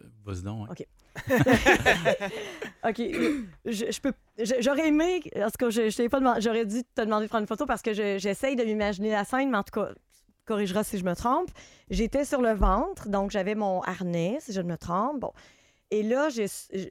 [0.00, 0.68] Euh, Vas-y donc.
[0.68, 0.74] ouais.
[0.80, 0.86] Ok.
[2.88, 2.98] OK.
[3.64, 4.12] Je, je peux.
[4.38, 5.20] je- J'aurais aimé.
[5.36, 6.40] En tout cas, je, je t'ai pas demandé.
[6.40, 9.24] J'aurais dû te demander de prendre une photo parce que je- j'essaye de m'imaginer la
[9.24, 11.50] scène, mais en tout cas, tu corrigeras si je me trompe.
[11.90, 15.20] J'étais sur le ventre, donc j'avais mon harnais, si je ne me trompe.
[15.20, 15.32] Bon.
[15.90, 16.42] Et là, je,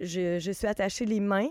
[0.02, 1.50] je- je suis attachée les mains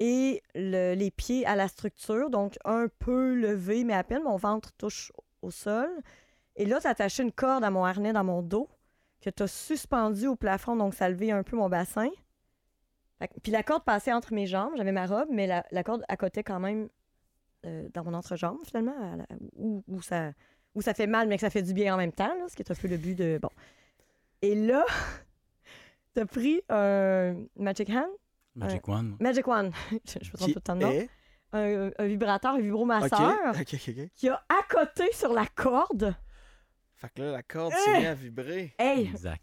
[0.00, 4.22] et le- les pieds à la structure, donc un peu levé, mais à peine.
[4.24, 5.88] Mon ventre touche au sol.
[6.56, 8.68] Et là, tu attaché une corde à mon harnais dans mon dos
[9.20, 12.08] que tu as suspendu au plafond, donc ça levait un peu mon bassin.
[13.42, 16.42] Puis la corde passait entre mes jambes, j'avais ma robe, mais la, la corde accotait
[16.42, 16.88] quand même
[17.66, 20.30] euh, dans mon entrejambe, finalement, la- où, où ça,
[20.74, 22.56] où ça fait mal, mais que ça fait du bien en même temps, là, ce
[22.56, 23.38] qui est un peu le but de...
[23.42, 23.50] Bon.
[24.40, 24.86] Et là,
[26.14, 28.08] t'as pris un Magic Hand,
[28.54, 29.16] Magic One.
[29.20, 31.10] Magic One, je, je me trompe tout le temps de nom, est-
[31.52, 33.36] un, un vibrateur, un vibromasseur,
[34.16, 36.14] qui a accoté sur la corde.
[37.00, 38.74] Fait que là, la corde s'est mise à vibrer.
[38.78, 39.42] Hey, Exact.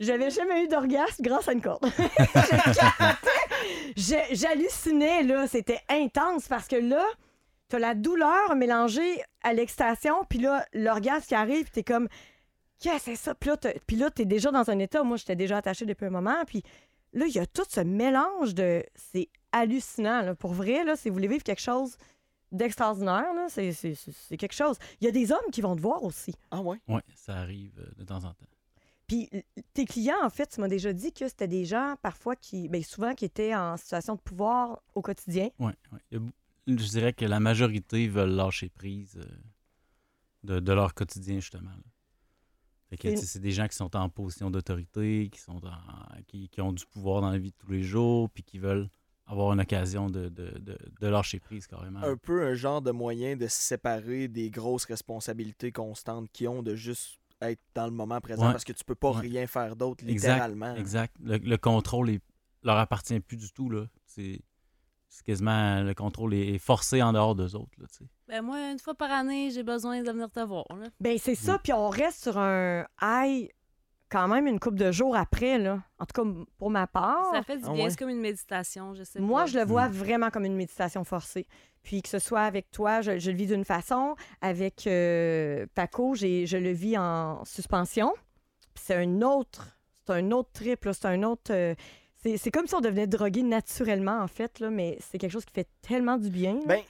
[0.00, 1.86] J'avais jamais eu d'orgasme grâce à une corde.
[3.96, 5.46] J'hallucinais, là.
[5.46, 7.04] C'était intense parce que là,
[7.68, 12.08] t'as la douleur mélangée à l'excitation, puis là, l'orgasme qui arrive, puis t'es comme,
[12.80, 13.34] qu'est-ce que c'est ça?
[13.34, 15.02] Puis là, t'as- puis là, t'es déjà dans un état.
[15.02, 16.62] Moi, j'étais déjà attachée depuis un moment, puis
[17.12, 18.84] là, il y a tout ce mélange de.
[18.94, 20.34] C'est hallucinant, là.
[20.34, 21.96] Pour vrai, là, si vous voulez vivre quelque chose
[22.54, 23.32] d'extraordinaire.
[23.34, 23.46] là.
[23.48, 24.76] C'est- C'est c'est- c'est quelque chose.
[25.00, 26.34] Il y a des hommes qui vont te voir aussi.
[26.50, 26.80] Ah ouais?
[26.88, 28.46] Oui, ça arrive euh, de temps en temps.
[29.06, 29.42] Puis l-
[29.74, 32.82] tes clients, en fait, tu m'as déjà dit que c'était des gens parfois qui, bien
[32.82, 35.50] souvent, qui étaient en situation de pouvoir au quotidien.
[35.58, 35.72] Oui,
[36.66, 39.24] Je dirais que la majorité veulent lâcher prise euh,
[40.44, 41.68] de, de leur quotidien, justement.
[41.70, 41.76] là.
[42.88, 45.60] Fait que, C'est- tu sais, c'est des gens qui sont en position d'autorité, qui, sont
[45.66, 48.58] en- qui, qui ont du pouvoir dans la vie de tous les jours, puis qui
[48.58, 48.88] veulent
[49.26, 52.00] avoir une occasion de, de, de, de lâcher prise, carrément.
[52.02, 56.62] Un peu un genre de moyen de se séparer des grosses responsabilités constantes qu'ils ont
[56.62, 58.52] de juste être dans le moment présent Ouais.
[58.52, 59.20] parce que tu peux pas Ouais.
[59.20, 60.74] rien faire d'autre, littéralement.
[60.76, 61.14] Exact.
[61.22, 62.20] Le, le contrôle est,
[62.62, 63.68] leur appartient plus du tout.
[63.70, 63.86] là.
[64.06, 64.40] C'est
[65.24, 67.70] quasiment le contrôle est forcé en dehors d'eux autres.
[67.78, 67.86] Là.
[68.28, 70.64] Ben moi, une fois par année, j'ai besoin de venir te voir.
[70.70, 70.88] Là.
[71.00, 73.48] Ben c'est ça, puis on reste sur un high
[74.14, 75.82] quand même une couple de jours après, là.
[75.98, 77.32] En tout cas, pour ma part.
[77.32, 77.90] Ça fait du Ah bien, ouais?
[77.90, 79.46] c'est comme une méditation, je sais Moi, pas.
[79.46, 81.46] je le vois vraiment comme une méditation forcée.
[81.82, 84.14] Puis que ce soit avec toi, je, je le vis d'une façon.
[84.40, 88.12] Avec euh, Paco, j'ai- je le vis en suspension.
[88.74, 90.92] Puis c'est un autre, c'est un autre trip, là.
[90.92, 91.50] C'est un autre.
[91.52, 91.74] euh,
[92.22, 95.44] c'est c'est comme si on devenait drogué naturellement, en fait, là, mais c'est quelque chose
[95.44, 96.54] qui fait tellement du bien.
[96.54, 96.60] là.
[96.66, 96.80] Ben,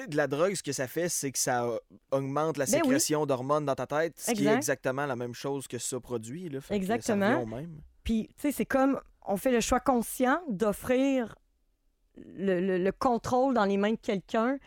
[0.00, 1.78] sais, de la drogue, ce que ça fait, c'est que ça euh,
[2.10, 2.80] augmente la Ben oui.
[2.82, 4.56] sécrétion d'hormones dans ta tête, ce qui est Exact.
[4.56, 6.48] exactement la même chose que ça produit.
[6.48, 7.46] Là, Fait que ça Exactement.
[7.46, 7.80] même.
[8.04, 11.34] Puis, tu sais, c'est comme on fait le choix conscient d'offrir
[12.16, 14.58] le, le- le contrôle dans les mains de quelqu'un.
[14.58, 14.62] Tu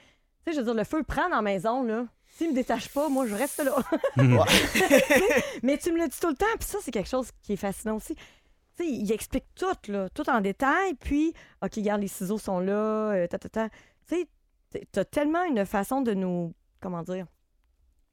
[0.45, 2.05] sais, je veux dire, le feu prend dans la maison, là.
[2.30, 3.75] S'il me détache pas, moi, je reste là.
[5.63, 7.57] Mais tu me le dis tout le temps, puis ça, c'est quelque chose qui est
[7.57, 8.15] fascinant aussi.
[8.15, 12.59] Tu sais, il explique tout, là, tout en détail, puis, OK, regarde, les ciseaux sont
[12.59, 12.73] là,
[13.13, 13.69] euh, ta, ta, ta.
[13.69, 13.75] Tu
[14.15, 14.28] sais,
[14.72, 17.26] tu as tellement une façon de nous, comment dire,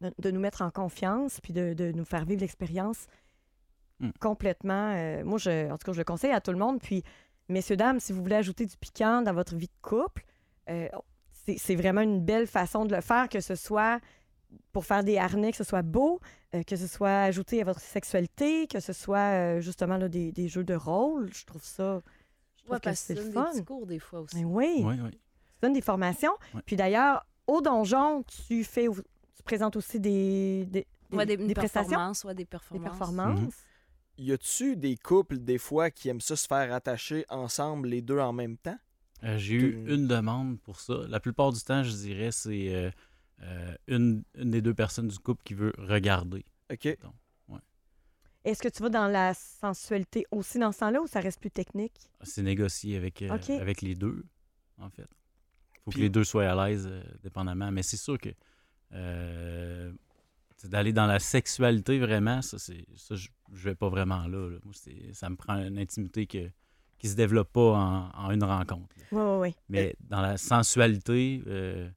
[0.01, 3.07] de, de nous mettre en confiance, puis de, de nous faire vivre l'expérience
[4.01, 4.11] Hmm.
[4.21, 4.93] complètement.
[4.97, 6.81] euh, moi, je, en tout cas, je le conseille à tout le monde.
[6.81, 7.05] Puis,
[7.49, 10.25] messieurs, dames, si vous voulez ajouter du piquant dans votre vie de couple,
[10.69, 10.89] euh,
[11.31, 14.01] c'est c'est vraiment une belle façon de le faire, que ce soit
[14.73, 16.19] pour faire des harnais, que ce soit beau,
[16.57, 20.33] euh, que ce soit ajouté à votre sexualité, que ce soit euh, justement là, des,
[20.33, 21.33] des jeux de rôle.
[21.33, 22.03] Je trouve ça.
[22.57, 23.53] Je trouve Ouais, que parce que c'est le des fun.
[23.87, 24.35] des fois aussi.
[24.43, 25.21] Ben oui, Oui, oui.
[25.65, 26.33] Donnes des formations.
[26.55, 26.61] Ouais.
[26.67, 28.87] Puis d'ailleurs, au donjon, tu fais,
[29.35, 32.85] tu présentes aussi des, des, Ouais, des, des prestations, performances, ouais, des des performances.
[32.99, 33.55] performances.
[34.19, 38.19] Y a-tu des couples, des fois, qui aiment ça se faire attacher ensemble, les deux
[38.19, 38.79] en même temps?
[39.23, 40.95] Euh, J'ai eu une demande pour ça.
[41.09, 42.91] La plupart du temps, je dirais, c'est euh,
[43.43, 46.45] euh, une, une des deux personnes du couple qui veut regarder.
[46.73, 46.97] OK.
[48.45, 51.51] Est-ce que tu vas dans la sensualité aussi dans ce temps-là ou ça reste plus
[51.51, 52.11] technique?
[52.23, 54.23] C'est négocié avec, euh, avec les deux,
[54.79, 55.09] en fait.
[55.85, 57.71] Faut Puis- que les deux soient à l'aise, euh, dépendamment.
[57.71, 58.31] Mais c'est sûr que
[58.93, 59.93] euh,
[60.65, 64.49] d'aller dans la sexualité, vraiment, ça, c'est ça je, je vais pas vraiment là.
[64.51, 64.59] là.
[64.65, 64.73] Moi,
[65.13, 66.51] ça me prend une intimité que,
[66.99, 68.95] qui se développe pas en, en une rencontre.
[69.13, 69.55] Oui, oui, oui.
[69.69, 71.91] Mais dans la sensualité, euh,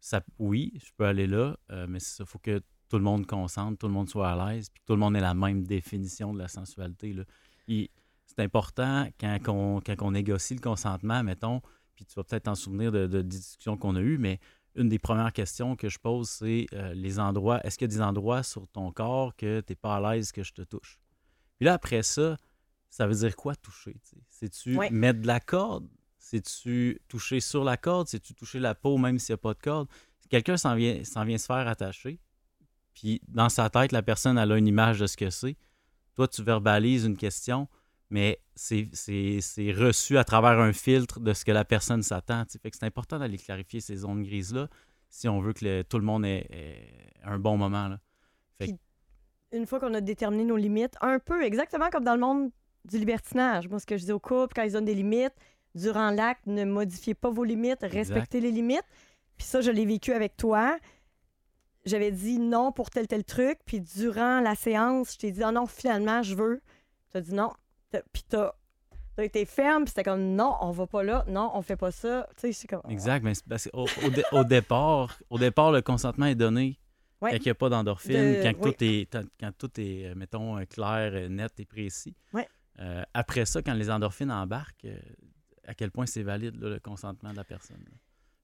[0.00, 1.56] ça, oui, je peux aller là,
[1.88, 2.60] mais il faut que
[2.90, 5.16] tout le monde consente, tout le monde soit à l'aise, puis que tout le monde
[5.16, 7.14] ait la même définition de la sensualité.
[7.14, 7.24] là.
[7.66, 11.62] C'est important quand on, quand on négocie le consentement, mettons,
[11.94, 14.40] puis tu vas peut-être t'en souvenir de, de- des discussions qu'on a eues, mais
[14.76, 17.96] une des premières questions que je pose, c'est euh, les endroits, est-ce qu'il y a
[17.96, 20.98] des endroits sur ton corps que tu n'es pas à l'aise que je te touche?
[21.58, 22.36] Puis là, après ça,
[22.90, 23.96] ça veut dire quoi toucher?
[24.28, 24.90] C'est-tu Ouais.
[24.90, 25.88] mettre de la corde?
[26.18, 28.08] C'est-tu toucher sur la corde?
[28.08, 29.88] C'est-tu toucher la peau même s'il n'y a pas de corde?
[30.20, 32.18] Si quelqu'un s'en vient, s'en vient se faire attacher,
[32.94, 35.56] puis dans sa tête, la personne elle a une image de ce que c'est.
[36.14, 37.68] Toi, tu verbalises une question,
[38.14, 38.86] mais c'est,
[39.72, 42.44] reçu à travers un filtre de ce que la personne s'attend.
[42.62, 44.68] Fait que c'est important d'aller clarifier ces zones grises-là
[45.10, 47.88] si on veut que le- tout le monde ait, ait un bon moment.
[47.88, 47.98] Là.
[49.50, 52.50] Une fois qu'on a déterminé nos limites, un peu exactement comme dans le monde
[52.84, 53.68] du libertinage.
[53.68, 55.34] Moi, ce que je dis au couple, quand ils donnent des limites,
[55.74, 58.86] durant l'acte, ne modifiez pas vos limites, respectez les limites.
[59.36, 60.78] Puis ça, je l'ai vécu avec toi.
[61.84, 63.58] J'avais dit non pour tel, tel truc.
[63.66, 66.60] Puis durant la séance, je t'ai dit, ah non, finalement, je veux.
[67.10, 67.50] Tu as dit non.
[67.98, 68.52] T'as- Puis t'as
[69.18, 69.84] as été ferme.
[69.84, 71.24] Puis c'était comme, non, on va pas là.
[71.28, 72.26] Non, on fait pas ça.
[72.36, 72.80] Tu sais, c'est comme...
[72.88, 76.78] Exact, mais c'est parce qu'au- au, dé- au départ, au départ, le consentement est donné
[77.20, 77.30] Ouais.
[77.30, 78.72] quand il n'y a pas d'endorphine, De- quand, oui.
[78.74, 82.14] tout est, quand- tout est, mettons, euh, clair, euh, net et précis.
[82.34, 82.46] Ouais.
[82.80, 84.98] Euh, après ça, quand les endorphines embarquent, euh,
[85.66, 87.78] à quel point c'est valide là, le consentement de la personne.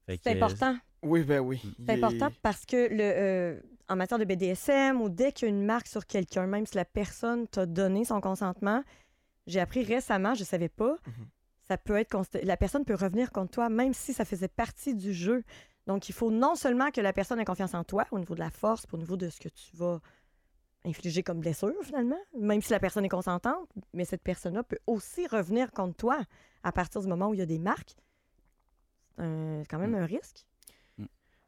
[0.08, 0.76] C'est que, euh, important.
[1.02, 1.60] Oui, ben oui.
[1.84, 5.50] C'est est- important parce que le, euh, en matière de BDSM ou dès qu'il y
[5.50, 8.82] a une marque sur quelqu'un, même si la personne t'a donné son consentement,
[9.50, 11.26] j'ai appris récemment, je savais pas, Mhm.
[11.68, 15.12] ça peut être la personne peut revenir contre toi même si ça faisait partie du
[15.12, 15.42] jeu.
[15.86, 18.40] Donc il faut non seulement que la personne ait confiance en toi au niveau de
[18.40, 20.00] la force, au niveau de ce que tu vas
[20.84, 25.26] infliger comme blessure finalement, même si la personne est consentante, mais cette personne-là peut aussi
[25.26, 26.20] revenir contre toi
[26.62, 27.94] à partir du moment où il y a des marques.
[29.18, 30.02] C'est quand même Mm.
[30.02, 30.46] un risque.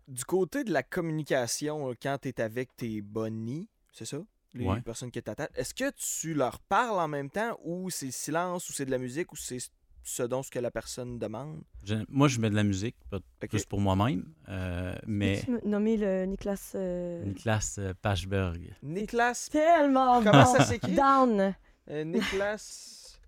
[0.09, 4.19] Du côté de la communication, euh, quand tu es avec tes bonnies, c'est ça?
[4.55, 4.81] Les Ouais.
[4.83, 8.69] personnes que t'attachent, est-ce que tu leur parles en même temps ou c'est le silence
[8.69, 9.59] ou c'est de la musique ou c'est
[10.05, 11.63] ce dont ce que la personne demande?
[11.85, 13.49] Je- moi, je mets de la musique, pas Ok.
[13.49, 16.57] plus pour moi-même, euh, mais me nommer le Nicolas.
[16.75, 18.75] euh, Niklas euh, Pachberg.
[18.83, 20.55] Niklas, Tellement comment bon.
[20.55, 20.95] ça s'écrit?
[20.97, 21.55] Down.
[21.89, 23.19] Euh, Niklas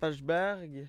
[0.00, 0.88] Pachberg.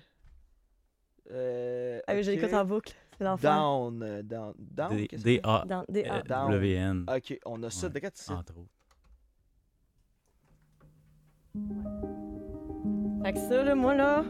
[1.30, 2.36] Euh, Ah oui, je ok.
[2.40, 2.94] l'écoute en boucle.
[3.16, 3.54] C'est l'enfer.
[3.54, 4.02] Down.
[4.02, 4.54] euh, Down.
[4.58, 4.96] Down?
[5.06, 6.50] D-A-W-N, Down.
[6.60, 7.06] Down.
[7.16, 7.86] Ok, on a ça.
[7.86, 7.92] Ouais.
[7.92, 8.32] De quoi tu sais?
[8.32, 8.70] entre autres.
[13.24, 14.24] Fait que ça, là, moi, là,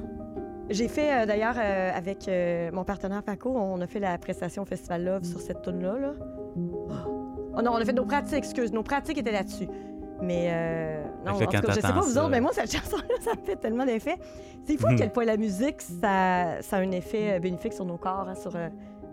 [0.69, 4.65] j'ai fait euh, d'ailleurs euh, avec euh, mon partenaire Paco, on a fait la prestation
[4.65, 5.99] Festival Love sur cette tune-là.
[5.99, 6.13] Là.
[6.57, 9.69] Oh non, on a fait nos pratiques, excuse, nos pratiques étaient là-dessus.
[10.23, 12.71] Mais euh, non, en tout cas, je sais pas vous ça- autres, mais moi, cette
[12.77, 14.17] chanson-là, ça me fait tellement d'effet.
[14.65, 17.97] C'est fou à quel point la musique, ça, ça a un effet bénéfique sur nos
[17.97, 18.69] corps, hein, sur euh,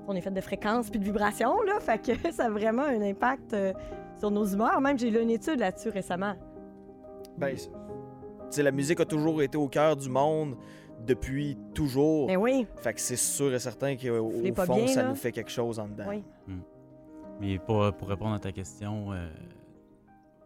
[0.05, 1.80] son effet de fréquence puis de vibration, là.
[1.80, 3.74] Fait que ça a vraiment un impact euh,
[4.18, 4.82] sur nos humeurs.
[4.82, 6.34] Même, j'ai lu une étude là-dessus récemment.
[7.38, 7.55] Ben,
[8.47, 10.57] c'est- tu sais, la musique a toujours été au cœur du monde
[11.05, 12.27] depuis toujours.
[12.27, 14.31] Mais Ben oui, Fait que c'est sûr et certain qu'au
[14.65, 15.09] fond, bien, ça là?
[15.09, 16.05] nous fait quelque chose en dedans.
[16.07, 16.23] Oui.
[17.39, 19.29] Mais pour, pour répondre à ta question, euh,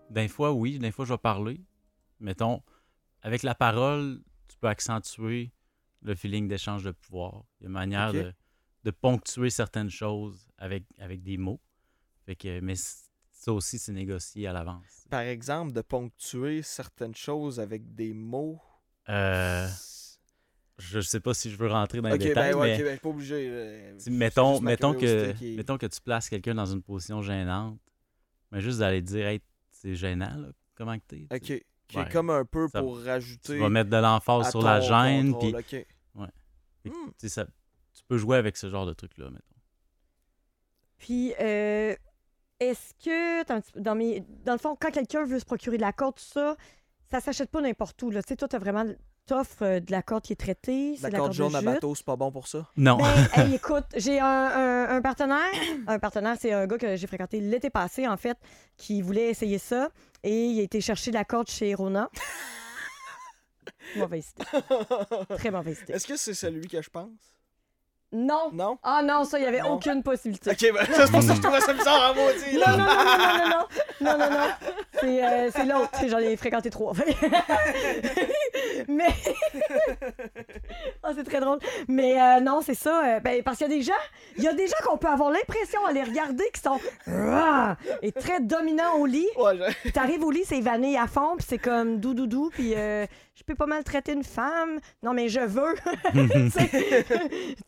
[0.09, 1.61] d'un fois, oui, d'un fois, je vais parler.
[2.19, 2.61] Mettons,
[3.21, 5.51] avec la parole, tu peux accentuer
[6.01, 7.43] le feeling d'échange de pouvoir.
[7.59, 8.33] Il y a une manière de,
[8.83, 11.61] de ponctuer certaines choses avec, avec des mots.
[12.25, 12.73] Fait que, mais
[13.43, 15.07] ça aussi, c'est négocié à l'avance.
[15.09, 18.61] Par exemple, de ponctuer certaines choses avec des mots.
[19.09, 19.67] Euh,
[20.77, 22.79] je sais pas si je veux rentrer dans les ok, détails, ben, ouais, mais ok,
[22.81, 23.93] ben, je suis pas obligé.
[23.97, 27.79] C'est mettons, mettons, que, qui mettons que tu places quelqu'un dans une position gênante,
[28.51, 31.27] mais juste d'aller dire, hey, c'est gênant, là, comment que t'es.
[31.33, 31.41] Ok,
[31.87, 32.03] qui Ouais.
[32.03, 33.53] est comme un peu Ça- pour rajouter.
[33.55, 35.87] Tu vas mettre de l'emphase sur la gêne, contrôle, puis ok.
[36.83, 37.27] Fait que, Hmm.
[37.27, 39.45] ça- tu peux jouer avec ce genre de truc-là, mettons.
[40.99, 41.95] Puis, euh,
[42.62, 45.45] est-ce que, attends un petit peu, dans, mes, dans le fond, quand quelqu'un veut se
[45.45, 46.55] procurer de la corde, tout ça,
[47.09, 48.12] ça s'achète pas n'importe où.
[48.12, 48.22] Là.
[48.24, 48.86] Tu sais, toi, t'as vraiment
[49.28, 50.95] t'offres euh, de la corde qui est traitée.
[50.95, 52.68] C'est La la corde corde jaune à bateau, c'est pas bon pour ça?
[52.78, 52.97] Non.
[52.97, 53.14] Ben,
[53.45, 55.51] hey, écoute, j'ai un, un- un partenaire.
[55.88, 58.38] Un partenaire, c'est un gars que j'ai fréquenté l'été passé, en fait,
[58.78, 59.89] qui voulait essayer ça.
[60.24, 62.09] Et il a été chercher de la corde chez Rona.
[63.95, 64.45] mauvaise idée.
[65.38, 65.93] Très mauvaise idée.
[65.93, 67.09] Est-ce que c'est celui que je pense?
[68.14, 68.49] Non.
[68.51, 68.78] Non?
[68.84, 69.76] Ah non, ça, il n'y avait Non.
[69.76, 70.51] aucune possibilité.
[70.51, 72.57] Ok, ben, c'est pour ça que je trouvais ça bizarre à maudit.
[72.57, 73.68] Non, non, non, non, non, non,
[74.01, 74.47] non, non, non, non.
[74.99, 75.99] C'est, euh, c'est l'autre.
[76.07, 76.93] J'en ai fréquenté trois.
[78.89, 79.14] Mais.
[81.12, 81.59] Ah, c'est très drôle.
[81.88, 83.03] Mais euh, non, c'est ça.
[83.18, 83.93] euh, ben, parce qu'il y a des gens,
[84.38, 87.76] il y a des gens qu'on peut avoir l'impression à les regarder qui sont ah,
[88.01, 89.28] et très dominants au lit.
[89.38, 92.28] Ouais, je- Puis t'arrives au lit, c'est vanné à fond, puis c'est comme dou dou
[92.28, 93.05] dou, puis euh,
[93.36, 94.80] je peux pas maltraiter une femme.
[95.03, 95.76] Non, mais je veux.
[96.14, 97.05] Tu sais,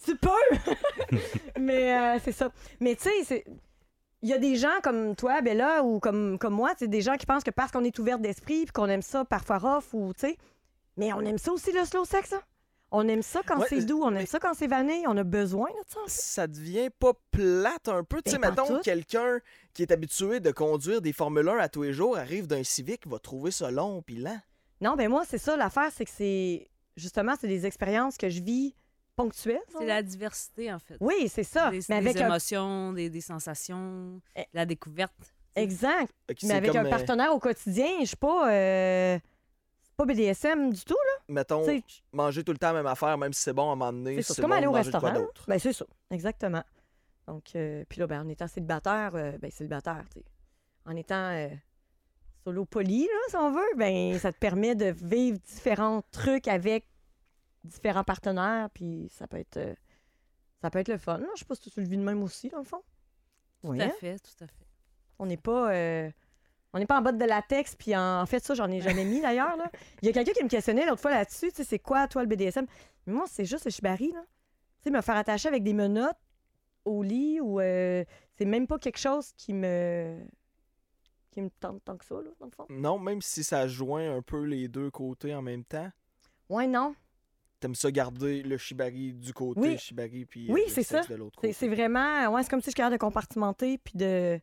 [0.06, 1.18] tu peux.
[1.60, 2.50] mais euh, c'est ça.
[2.80, 3.46] Mais tu sais, c'est-
[4.22, 7.18] il y a des gens comme toi, Bella, ou comme, comme moi, c'est des gens
[7.18, 10.14] qui pensent que parce qu'on est ouvert d'esprit, puis qu'on aime ça parfois rough, ou
[10.14, 10.38] tu sais.
[10.96, 12.40] Mais on aime ça aussi, le slow sex, hein?
[12.96, 15.24] On aime ça quand Ouais, c'est doux, on aime ça quand c'est vanné, on a
[15.24, 16.00] besoin de ça.
[16.06, 18.22] ça devient pas plate un peu.
[18.22, 19.40] Tu sais, Ben, mettons, quelqu'un
[19.74, 23.08] qui est habitué de conduire des Formule 1 à tous les jours arrive d'un Civic,
[23.08, 24.40] va trouver ça long puis lent.
[24.80, 26.70] Non, ben moi, c'est ça, l'affaire, c'est que c'est.
[26.96, 28.76] Justement, c'est des expériences que je vis
[29.16, 29.60] ponctuelles.
[29.78, 30.98] C'est la diversité, en fait.
[31.00, 31.72] Oui, c'est ça.
[31.72, 32.28] Des, mais des avec un.
[32.28, 34.44] émotions, des, des sensations, Eh.
[34.54, 35.34] la découverte.
[35.56, 36.12] Exact.
[36.44, 38.52] Mais avec comme, un euh, partenaire au quotidien, je suis pas.
[38.52, 39.18] euh,
[39.96, 40.96] pas BDSM du tout,
[41.28, 41.74] mettons, là.
[41.74, 43.76] Tu sais, manger tout le temps la même affaire, même si c'est bon à un
[43.76, 44.22] moment donné.
[44.22, 45.14] C'est comme bon aller au restaurant.
[45.48, 45.86] Ben, c'est ça.
[46.12, 46.64] Exactement.
[47.28, 50.26] Donc, euh, puis là, ben, en étant célibataire, euh, ben, célibataire, tu sais.
[50.86, 51.48] En étant euh,
[52.44, 56.86] solo poli, là, si on veut, ben, ça te permet de vivre différents trucs avec
[57.64, 59.58] différents partenaires, puis ça peut être.
[59.58, 59.74] euh,
[60.62, 61.18] ça peut être le fun.
[61.18, 61.28] là.
[61.36, 62.82] Je sais pas si tu le vis de même aussi, dans le fond.
[63.62, 63.92] Tout Oui, à hein?
[64.00, 64.68] fait, tout à fait.
[65.20, 65.72] On n'est pas.
[66.74, 69.22] On n'est pas en botte de latex, puis en, fait, ça, j'en ai jamais mis
[69.22, 69.56] d'ailleurs.
[70.02, 72.24] Il y a quelqu'un qui me questionnait l'autre fois là-dessus, tu sais, c'est quoi, toi,
[72.24, 72.66] le BDSM?
[73.06, 74.24] Mais moi, c'est juste le shibari, là.
[74.82, 76.18] Tu sais, me faire attacher avec des menottes
[76.86, 77.60] au lit ou.
[77.62, 78.04] euh,
[78.38, 80.18] c'est même pas quelque chose qui me.
[81.32, 82.66] qui me tente tant que ça, là, dans le fond.
[82.70, 85.90] Non, même si ça joint un peu les deux côtés en même temps,
[86.50, 86.96] Ouais, non.
[87.60, 89.78] t'aimes ça garder le shibari du côté Oui.
[89.78, 91.02] shibari puis Oui, euh, le sexe ça.
[91.04, 91.54] de l'autre C'est côté.
[91.54, 92.28] c'est vraiment.
[92.34, 94.40] Ouais, c'est comme si je suis capable de compartimenter, puis de.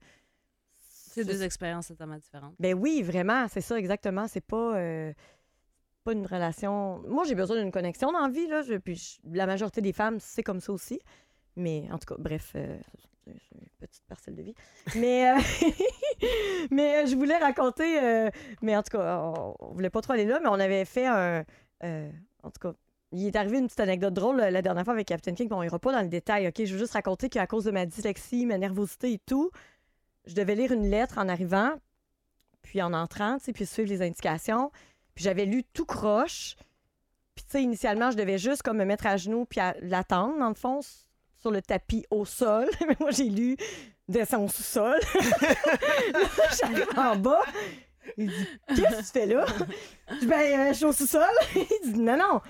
[1.13, 2.55] C'est deux expériences totalement différentes.
[2.59, 4.27] Ben oui, vraiment, c'est ça, exactement.
[4.29, 5.13] C'est pas, euh,
[6.05, 7.03] pas une relation.
[7.07, 8.63] Moi, j'ai besoin d'une connexion dans la vie, là.
[8.63, 11.01] je- puis je- la majorité des femmes, c'est comme ça aussi.
[11.57, 12.79] Mais en tout cas, bref, euh,
[13.27, 13.35] une
[13.79, 14.55] petite parcelle de vie.
[14.97, 15.37] Mais, euh,
[16.71, 18.31] mais euh, je voulais raconter, euh,
[18.63, 21.07] mais en tout cas, on, on voulait pas trop aller là, mais on avait fait
[21.07, 21.45] un.
[22.43, 22.73] en tout cas,
[23.13, 25.49] il est arrivé une petite anecdote drôle la la dernière fois avec Captain King.
[25.49, 26.65] Bon, on ira pas dans le détail, OK?
[26.65, 29.51] Je veux juste raconter qu'à cause de ma dyslexie, ma nervosité et tout,
[30.31, 31.72] je devais lire une lettre en arrivant,
[32.62, 34.70] puis en entrant, puis suivre les indications.
[35.16, 36.55] Puis j'avais lu tout croche.
[37.35, 40.49] Puis, tu sais, initialement, je devais juste comme me mettre à genoux puis l'attendre, dans
[40.49, 40.81] le fond,
[41.37, 42.68] sur le tapis au sol.
[42.87, 43.57] Mais moi, j'ai lu
[44.07, 45.01] descends au sous-sol.
[46.61, 47.43] J'arrive en bas.
[48.16, 49.47] Il dit Qu'est-ce que tu fais là
[50.20, 51.22] Je Ben, euh, je suis au sous-sol.
[51.57, 52.41] Il dit Non, non,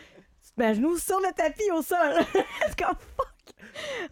[0.42, 2.24] tu te mets à genoux sur le tapis au sol.
[2.34, 3.30] C'est comme fuck.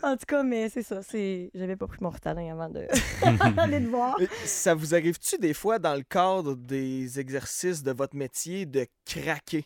[0.02, 1.02] En tout cas, mais c'est ça.
[1.02, 2.86] c'est J'avais pas pris mon retalin avant de
[3.60, 4.16] aller te voir.
[4.44, 9.62] Ça vous arrive-tu des fois dans le cadre des exercices de votre métier de craquer?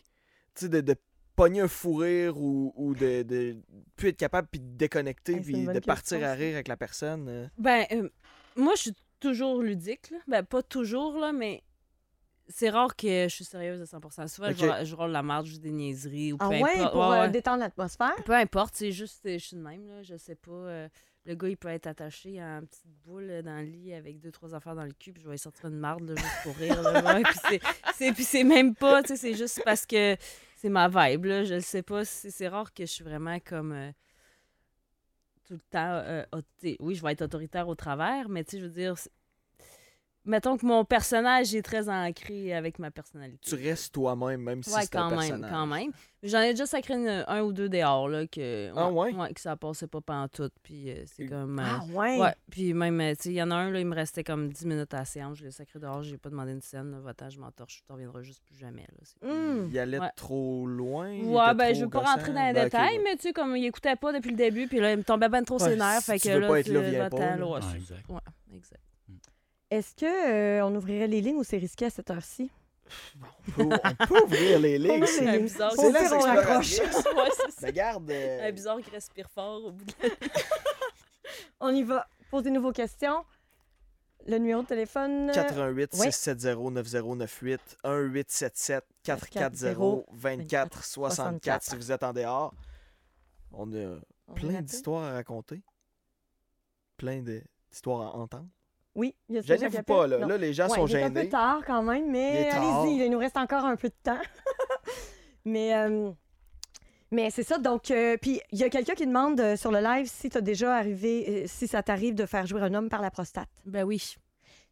[0.55, 0.95] Tu sais, de, de
[1.35, 3.57] pogner un fou rire ou, ou de, de
[3.95, 6.77] plus être capable puis de déconnecter Hey, puis de partir question, à rire avec la
[6.77, 7.27] personne?
[7.27, 7.47] euh?
[7.57, 8.09] Ben, euh,
[8.55, 10.11] moi, je suis toujours ludique.
[10.11, 10.17] Là.
[10.27, 11.63] Ben, pas toujours, là, mais
[12.47, 14.57] c'est rare que je suis sérieuse à 100 Souvent, Ok.
[14.57, 16.91] je, je roule la marde, je dis des niaiseries ou peu Ah ouais, importe.
[16.93, 17.29] pour Ouais, euh, ouais.
[17.31, 18.15] détendre l'atmosphère?
[18.25, 20.51] Peu importe, c'est juste, euh, je suis de même, là, je sais pas.
[20.51, 20.89] euh,
[21.25, 24.31] le gars, il peut être attaché à une petite boule dans le lit avec deux,
[24.31, 26.81] trois affaires dans le cul, puis je vais sortir une marde, là, juste pour rire.
[26.81, 27.61] Là, ouais, puis c'est-
[27.95, 30.17] c'est, puis c'est même pas, tu sais, c'est juste parce que
[30.57, 32.03] c'est ma vibe, là, je le sais pas.
[32.03, 33.91] C'est, c'est rare que je suis vraiment comme euh,
[35.45, 36.01] tout le temps.
[36.03, 36.23] euh,
[36.79, 38.95] oui, je vais être autoritaire au travers, mais tu sais, je veux dire,
[40.25, 43.39] mettons que mon personnage est très ancré avec ma personnalité.
[43.41, 45.51] Tu restes toi-même, même si Ouais, c'est un quand même, personnage.
[45.51, 45.91] quand même.
[46.23, 49.11] J'en ai déjà sacré une- un ou deux dehors, là, que, Ah ouais?
[49.33, 51.59] que ça passait pas pantoute, puis euh, c'est Et- comme...
[51.59, 52.17] euh, Ah ouais?
[52.21, 54.23] Ouais, puis même, euh, tu sais, il y en a un, là, il me restait
[54.23, 56.97] comme 10 minutes à la séance, je l'ai sacré dehors, j'ai pas demandé une scène,
[57.03, 59.29] va-t'en, je m'entorche, tu reviendras juste plus jamais, là.
[59.29, 59.67] Hum.
[59.69, 60.11] Il allait Ouais.
[60.15, 61.09] trop loin.
[61.09, 62.11] Ouais, ben, je veux pas gossant.
[62.15, 63.01] rentrer dans les Ben, détails, ouais.
[63.03, 65.27] mais tu sais, comme il écoutait pas depuis le début, puis là, il me tombait
[65.27, 66.81] ben trop Ouais, ses nerfs, si fait tu que veux là, pas être tu là,
[66.81, 68.09] viens va-t'en, pas, là, ouais, Ouais, exact.
[68.09, 68.81] ouais, exact.
[69.71, 70.05] Est-ce que
[70.59, 72.51] euh, on ouvrirait les lignes ou c'est risqué à cette heure-ci?
[73.57, 74.97] On peut, on peut ouvrir les lignes.
[75.03, 75.43] ouvre c'est- les C'est lignes.
[75.45, 76.79] bizarre, c'est là, pire, c'est on raccroche.
[76.79, 77.15] exploratrice.
[77.15, 77.67] ouais, c'est ça.
[77.67, 78.11] Mais garde.
[78.11, 80.09] euh, Un bizarre qui respire fort au bout de la...
[81.59, 82.07] On y va.
[82.29, 83.23] Posez-nous vos questions.
[84.27, 85.29] Le numéro de téléphone.
[85.29, 86.11] euh, 88 Oui.
[86.11, 92.53] 670 9098 1877 440 24 64 si vous êtes en dehors.
[93.53, 93.97] On a
[94.27, 95.61] on plein d'histoires à raconter.
[96.97, 97.41] Plein de-
[97.71, 98.47] d'histoires à entendre.
[98.95, 100.19] Oui, il y a Gênez-vous pas, là?
[100.19, 100.27] Non.
[100.27, 101.29] Là, les gens Ouais, sont il est un peu gênés.
[101.29, 104.19] tard quand même, mais allez-y, il nous reste encore un peu de temps.
[105.45, 106.11] mais euh,
[107.11, 109.79] mais c'est ça, donc, euh, puis il y a quelqu'un qui demande euh, sur le
[109.79, 113.01] live si t'as déjà arrivé, euh, si ça t'arrive de faire jouer un homme par
[113.01, 113.49] la prostate.
[113.65, 114.15] Ben oui.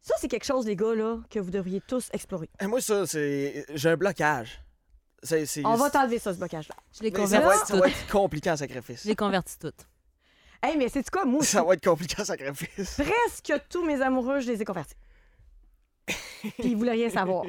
[0.00, 2.50] Ça, c'est quelque chose, les gars, là, que vous devriez tous explorer.
[2.60, 3.64] Eh, Moi, ça, c'est.
[3.74, 4.60] J'ai un blocage.
[5.22, 6.74] C'est- c'est- On va t'enlever ça, ce blocage-là.
[6.98, 7.90] Je l'ai Mais ça, va converti être, ça va toutes.
[7.96, 9.02] être compliqué en sacrifice.
[9.04, 9.86] Je l'ai converti toutes.
[10.62, 13.00] Hey, mais c'est quoi, moi, Ça va être compliqué en sacrifice.
[13.00, 14.94] presque tous mes amoureux, je les ai convertis.
[16.06, 17.44] Puis ils voulaient rien savoir.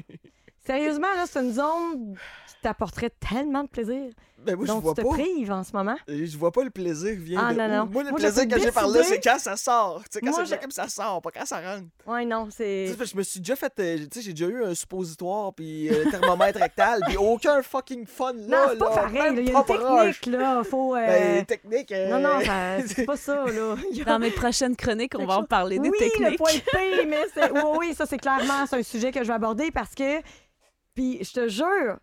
[0.66, 2.16] Sérieusement, là, c'est une zone
[2.48, 4.10] qui t'apporterait tellement de plaisir.
[4.40, 5.14] Ben, moi, je Donc, vois tu te pas.
[5.14, 5.96] prives en ce moment.
[6.06, 7.86] Je vois pas le plaisir vient Ah, de non, non.
[7.90, 10.02] Moi, le Moi, je plaisir que j'ai par là, c'est quand ça sort.
[10.04, 11.86] Tu sais, quand c'est je- ça sort, pas quand ça rentre.
[12.06, 12.88] Ouais, non, Tu c'est.
[13.06, 13.72] je me suis déjà fait.
[13.80, 18.06] euh, tu sais, j'ai déjà eu un suppositoire, puis euh, thermomètre rectal, puis aucun fucking
[18.06, 18.42] fun là.
[18.48, 19.34] Non, c'est pas là, pareil.
[19.38, 20.64] Il y a une technique, là.
[20.66, 20.94] Faut.
[20.94, 21.92] euh, Ben, technique.
[21.94, 22.40] euh, Non, non,
[22.86, 23.76] c'est pas ça, là.
[24.06, 26.32] Dans mes prochaines chroniques, on va en parler des oui, techniques.
[26.32, 27.50] le point P, mais c'est...
[27.50, 30.20] Oui, oui, ça, c'est clairement c'est un sujet que je vais aborder parce que...
[30.96, 31.98] Puis, je te jure,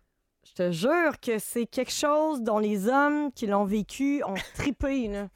[0.45, 5.07] je te jure que c'est quelque chose dont les hommes qui l'ont vécu ont trippé,
[5.07, 5.27] là.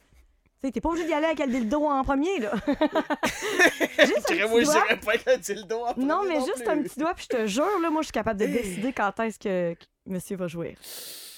[0.62, 2.52] Tu sais, t'es pas obligé d'y aller avec le dildo en premier, là.
[4.00, 4.74] juste un Moi, petit je doigt.
[4.88, 6.70] dirais pas qu'un dildo en Non, premier mais juste plus.
[6.70, 9.20] un petit doigt, puis je te jure, là, moi, je suis capable de décider quand
[9.20, 9.76] est-ce que
[10.06, 10.76] monsieur va jouer.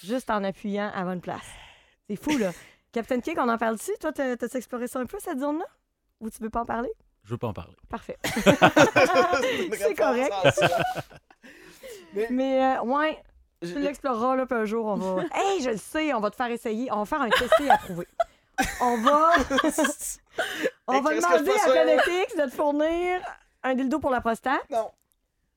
[0.04, 1.46] Juste en appuyant à bonne place.
[2.10, 2.52] C'est fou, là.
[2.94, 3.92] Captain Cake, on en parle-tu?
[4.00, 5.66] Toi, t'as- exploré ça un peu, cette zone-là?
[6.22, 6.90] Ou tu veux pas en parler?
[7.26, 7.76] Je veux pas en parler.
[7.90, 8.18] Parfait.
[8.24, 10.34] C'est correct.
[12.30, 13.22] Mais, euh, ouais,
[13.62, 15.24] tu Je- l'exploreras, là, puis un jour, on va...
[15.36, 16.92] hey, je le sais, on va te faire essayer.
[16.92, 18.08] On va faire un TC approuvé.
[18.82, 19.32] On va...
[20.88, 21.66] on va demander à.
[21.66, 23.20] Connectix de te fournir
[23.64, 24.68] un dildo pour la prostate.
[24.70, 24.90] Non.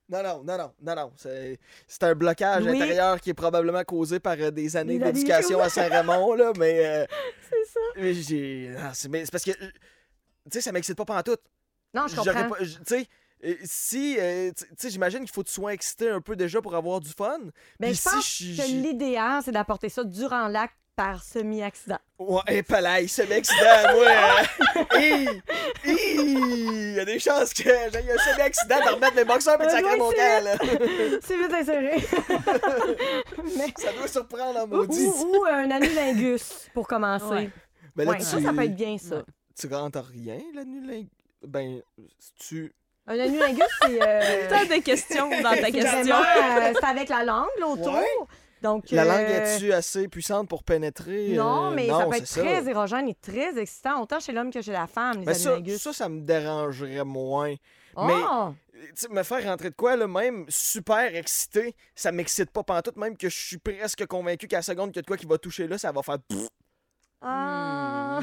[0.09, 1.13] Non, non, non, non, non, non.
[1.17, 2.71] C'est c'est un blocage Oui.
[2.83, 6.85] intérieur qui est probablement causé par euh, des années d'éducation à Saint-Raymond, là, mais...
[6.85, 7.07] euh,
[7.49, 7.81] C'est ça.
[7.97, 8.75] mais j'ai...
[8.77, 9.53] non, c'est parce que...
[9.53, 9.61] Tu
[10.51, 11.41] sais, ça m'excite pas pantoute.
[11.95, 12.51] Non, je comprends.
[12.59, 13.07] Tu sais...
[13.65, 16.75] Si, euh, tu sais, j'imagine qu'il faut que tu sois excité un peu déjà pour
[16.75, 17.39] avoir du fun.
[17.79, 21.99] Mais Puis je pense si que l'idéal, c'est d'apporter ça durant l'acte par semi-accident.
[22.19, 24.87] Ouais, palais, ce accident, moi.
[24.97, 25.25] euh,
[25.87, 27.71] Il y a des chances que j'ai
[28.05, 30.45] eu un semi-accident de remettre mes boxeurs et de Euh, sacrer ouais, mon c'est camp,
[30.45, 30.59] là.
[31.23, 31.97] C'est vite inséré.
[33.57, 33.73] Mais...
[33.79, 35.07] Ça doit surprendre en Ou, maudit.
[35.07, 37.25] ou- ou un anulingus, pour commencer.
[37.25, 37.51] Ouais.
[37.97, 39.17] Mais là, Ouais, tu, ça, ça peut être bien, ça.
[39.17, 39.23] Ouais.
[39.59, 41.09] tu rentres rien, l'anulingus.
[41.47, 41.81] Ben,
[42.19, 42.75] si tu.
[43.11, 43.99] Un anulingus, c'est...
[44.01, 46.17] euh, Tant de questions dans ta question.
[46.17, 47.95] euh, c'est avec la langue, là, autour.
[47.95, 48.07] Ouais.
[48.63, 51.29] Donc, La langue euh, est-tu assez puissante pour pénétrer?
[51.31, 52.43] Non, Euh, mais ça peut être ça.
[52.43, 55.57] très érogène et très excitant, autant chez l'homme que chez la femme, les Ben ça,
[55.79, 57.55] ça, ça me dérangerait moins.
[57.97, 58.51] Oh!
[58.73, 62.97] Tu sais, me faire rentrer de quoi, là, même super excité, ça m'excite pas pantoute,
[62.97, 65.27] même que je suis presque convaincu qu'à la seconde qu'il y a de quoi qui
[65.27, 66.19] va toucher là, ça va faire...
[66.21, 66.47] pfff.
[67.23, 68.21] Ah!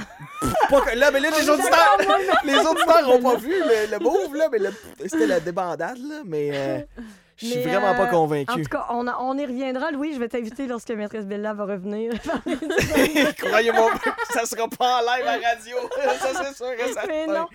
[0.69, 1.97] Pas que- Là, mais là, les auditeurs,
[2.43, 4.73] les auditeurs n'ont pas vu le, le move, là, mais le-
[5.05, 6.79] c'était la débandade, là, mais euh,
[7.37, 8.51] je suis Mais, vraiment pas euh, convaincu.
[8.51, 9.91] En tout cas, on, a- on y reviendra.
[9.91, 12.11] Louis, je vais t'inviter lorsque Maîtresse Bella va revenir.
[13.37, 13.91] Croyez-moi,
[14.31, 15.77] ça sera pas en live à radio.
[16.19, 17.45] ça, c'est sûr Mais non,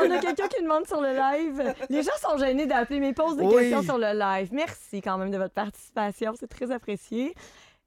[0.00, 1.74] on a quelqu'un qui demande sur le live.
[1.88, 3.70] Les gens sont gênés d'appeler, mais ils posent des Oui.
[3.70, 4.48] questions sur le live.
[4.52, 7.34] Merci quand même de votre participation, c'est très apprécié.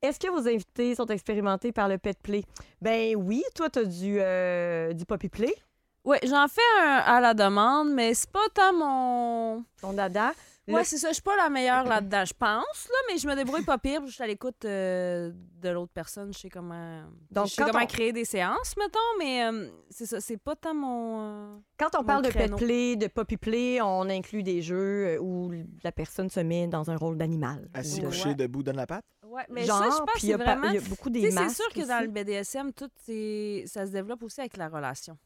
[0.01, 2.43] Est-ce que vos invités sont expérimentés par le pet play?
[2.81, 5.53] Ben oui, toi, tu as du, euh, du poppy play,
[6.03, 9.63] Ouais, j'en fais un à la demande, mais c'est pas tant mon.
[9.79, 10.33] ton dada.
[10.67, 11.07] Le- Ouais, c'est ça.
[11.09, 14.01] Je suis pas la meilleure là-dedans, je pense, là, mais je me débrouille pas pire.
[14.05, 16.31] Je suis à l'écoute euh, de l'autre personne.
[16.33, 17.01] Je sais comment.
[17.31, 20.21] Donc, je sais comment on- créer des séances, mettons, mais euh, c'est ça.
[20.21, 21.19] C'est pas tant mon.
[21.21, 25.19] euh, Quand on parle de pet play, de poppy play, on inclut des jeux euh,
[25.19, 25.51] où
[25.83, 27.67] la personne se met dans un rôle d'animal.
[27.73, 28.35] Assis, couché, Ouais.
[28.35, 29.05] debout, donne la patte?
[29.25, 30.67] Ouais, mais Genre, ça, je pense que puis il y c'est vraiment.
[30.67, 32.89] il y a beaucoup des c'est sûr que dans le BDSM, tout
[33.65, 35.17] ça se développe aussi avec la relation.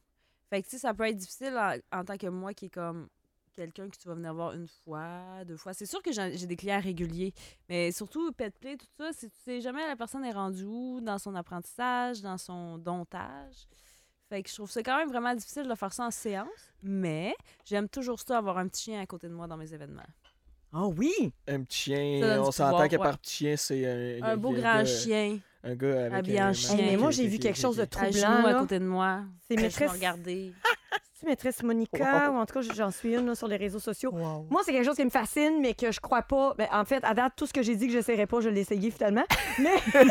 [0.50, 2.70] Fait que tu sais, ça peut être difficile en, en tant que moi qui est
[2.70, 3.08] comme
[3.56, 5.74] quelqu'un que tu vas venir voir une fois, deux fois.
[5.74, 7.34] C'est sûr que j'ai des clients réguliers,
[7.70, 11.00] mais surtout pet play, tout ça, c'est tu sais jamais la personne est rendue où
[11.02, 13.68] dans son apprentissage, dans son domptage.
[14.30, 16.48] Fait que je trouve ça quand même vraiment difficile de faire ça en séance,
[16.82, 20.02] mais j'aime toujours ça avoir un petit chien à côté de moi dans mes événements.
[20.74, 21.14] Ah oui!
[21.48, 23.04] Un petit chien, on s'entend que ouais.
[23.04, 26.40] par petit chien, c'est un, Un beau un grand gars- chien Un gars avec habillé
[26.40, 26.78] un en chien.
[26.78, 28.60] Hey, mais moi, j'ai vu quelque chose de à Troublant, à là.
[28.60, 29.22] côté de moi.
[29.48, 30.52] C'est maîtresse- regarder.
[31.26, 34.12] Tu maîtresse Monica, ou en tout cas, j'en suis une là, sur les réseaux sociaux.
[34.12, 36.54] Moi, c'est quelque chose qui me fascine, mais que je crois pas.
[36.58, 38.62] Ben, en fait, à date, tout ce que j'ai dit que j'essaierais pas, je l'ai
[38.62, 39.24] essayé finalement.
[39.60, 39.76] Mais...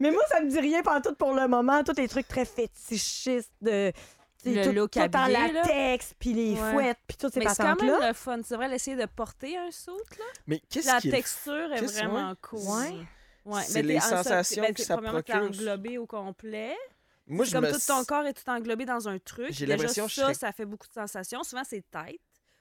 [0.00, 1.82] mais moi, ça me dit rien tout pour le moment.
[1.84, 3.92] Tous les trucs très fétichistes de.
[4.42, 5.62] tu sais, Le tout, look tout en habillé, là.
[5.62, 6.72] latex, puis les Ouais.
[6.72, 7.98] fouettes, puis toutes ces Mais c'est quand patentes-là.
[7.98, 8.38] même le fun.
[8.44, 10.00] C'est vrai d'essayer de porter un saut.
[10.18, 10.24] Là.
[10.46, 12.58] Mais qu'est-ce La texture est vraiment cool.
[12.60, 12.94] Ouais.
[13.44, 15.36] Ouais, C'est mais les en sensations ben, que ça procure.
[15.36, 16.74] englobé au complet.
[17.26, 19.48] Moi, C'est je comme me tout ton corps est tout englobé dans un truc.
[19.50, 21.42] J'ai l'impression ça, serais- ça fait beaucoup de sensations.
[21.42, 22.20] Souvent, c'est tête.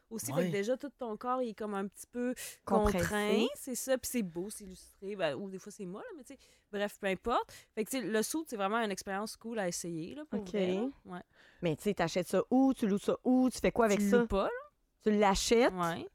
[0.10, 0.48] Aussi, fait Ouais.
[0.48, 3.00] que déjà, tout ton corps il est comme un petit peu Compressé.
[3.00, 3.46] contraint.
[3.56, 3.98] C'est ça.
[3.98, 5.16] Puis c'est beau, c'est illustré.
[5.16, 6.40] Ben, ou des fois, c'est moi, là, mais tu sais,
[6.72, 7.52] bref, peu importe.
[7.74, 10.50] Fait que, le saut, c'est vraiment une expérience cool à essayer, là, pour OK.
[10.50, 10.88] vrai, là.
[11.06, 11.22] Ouais.
[11.64, 12.74] Mais tu sais, t'achètes ça où?
[12.76, 13.50] Tu loues ça où?
[13.52, 14.26] Tu fais quoi avec tu ça?
[14.28, 14.50] pas,
[15.04, 15.74] Tu l'achètes?
[15.74, 16.08] Ouais.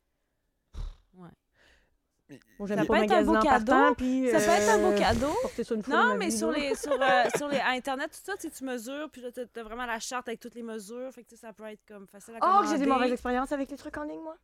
[2.66, 3.94] Ça peut être un beau en cadeau.
[3.96, 5.32] puis, Ça peut être un beau euh, cadeau.
[5.42, 8.34] porter ça une Non, ma mais sur les, sur, euh, sur les Internet, tout ça,
[8.36, 11.10] tu sais, tu mesures, puis là, t'as vraiment la charte avec toutes les mesures.
[11.12, 12.66] Fait que tu sais, ça peut être comme facile à Oh, commander.
[12.66, 14.36] que j'ai des mauvaises expériences avec les trucs en ligne, moi.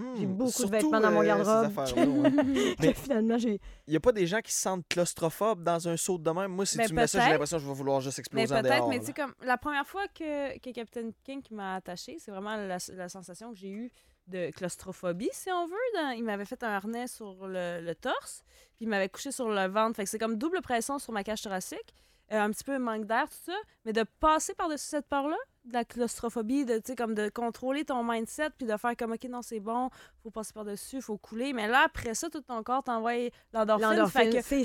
[0.00, 1.76] Hmm, J'ai beaucoup de vêtements dans mon euh, garde-robe.
[1.76, 2.30] affaires-là, ouais.
[2.78, 3.60] Mais- Que finalement, j'ai.
[3.88, 6.52] Il n'y a pas des gens qui se sentent claustrophobes dans un saut de même?
[6.52, 7.32] Moi, si Mais tu me mets ça, j'ai peut-être.
[7.32, 8.88] l'impression que je vais vouloir juste Mais exploser en peut-être, dehors.
[8.90, 9.00] mais là.
[9.00, 12.78] tu sais, comme la première fois que, que Captain King m'a attaché, c'est vraiment la,
[12.94, 13.90] la sensation que j'ai eue
[14.28, 15.74] de claustrophobie, si on veut.
[15.94, 18.42] Dans- il m'avait fait un harnais sur le, le torse,
[18.76, 19.96] puis il m'avait couché sur le ventre.
[19.96, 21.94] Fait que c'est comme double pression sur ma cage thoracique,
[22.32, 23.56] euh, un petit peu manque d'air, tout ça.
[23.84, 28.50] Mais de passer par-dessus cette part-là, de la claustrophobie, de, comme de contrôler ton mindset,
[28.56, 29.90] puis de faire comme, OK, non, c'est bon,
[30.22, 31.52] faut passer par-dessus, faut couler.
[31.52, 33.88] Mais là, après ça, tout ton corps t'envoie l'endorphine.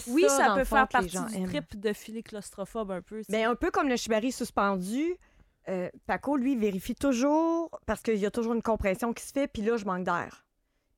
[0.08, 1.48] Oui, ça, ça, peut faire partie du aiment.
[1.48, 3.20] trip de filer claustrophobe un peu.
[3.20, 3.32] tu sais.
[3.32, 5.16] Ben, un peu comme le shibari suspendu,
[5.70, 9.48] euh, Paco, lui, vérifie toujours parce qu'il y a toujours une compression qui se fait,
[9.48, 10.46] puis là, je manque d'air.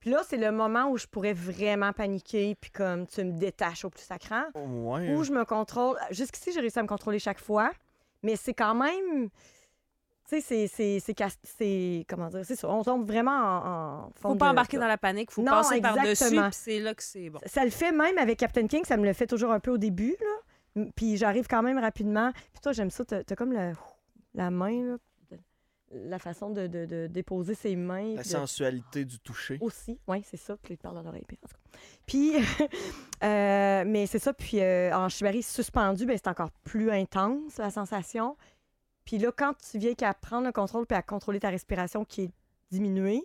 [0.00, 3.84] Puis là, c'est le moment où je pourrais vraiment paniquer, puis comme tu me détaches
[3.84, 4.44] au plus sacrant.
[4.54, 5.14] Ouais.
[5.14, 5.96] Où je me contrôle.
[6.10, 7.70] Jusqu'ici, j'ai réussi à me contrôler chaque fois,
[8.22, 9.30] mais c'est quand même.
[10.28, 11.14] Tu sais, c'est- c'est- c'est.
[11.14, 12.44] cas- c'est- Comment dire?
[12.44, 12.68] C'est ça.
[12.68, 14.06] On tombe vraiment en.
[14.06, 16.48] en faut pas de- embarquer dans la panique, faut Non, passer par-dessus, exactement.
[16.50, 17.38] puis c'est là que c'est bon.
[17.46, 19.78] Ça le fait même avec Captain King, ça me le fait toujours un peu au
[19.78, 20.84] début, là.
[20.96, 22.32] Puis j'arrive quand même rapidement.
[22.52, 23.72] Puis toi, j'aime ça, t'as comme la,
[24.36, 24.96] la main, là,
[25.92, 28.14] la façon de, de- de déposer ses mains.
[28.14, 29.56] La de- sensualité du toucher.
[29.60, 30.56] Aussi, oui, c'est ça.
[30.56, 31.24] Puis il parle dans l'oreille.
[31.26, 31.78] puis en tout cas.
[32.06, 32.32] Puis,
[33.24, 34.32] euh, mais c'est ça.
[34.32, 38.36] Puis euh, en shibari suspendu, ben, c'est encore plus intense, la sensation.
[39.04, 42.22] Puis là, quand tu viens qu'à prendre le contrôle puis à contrôler ta respiration qui
[42.22, 42.30] est
[42.70, 43.24] diminuée,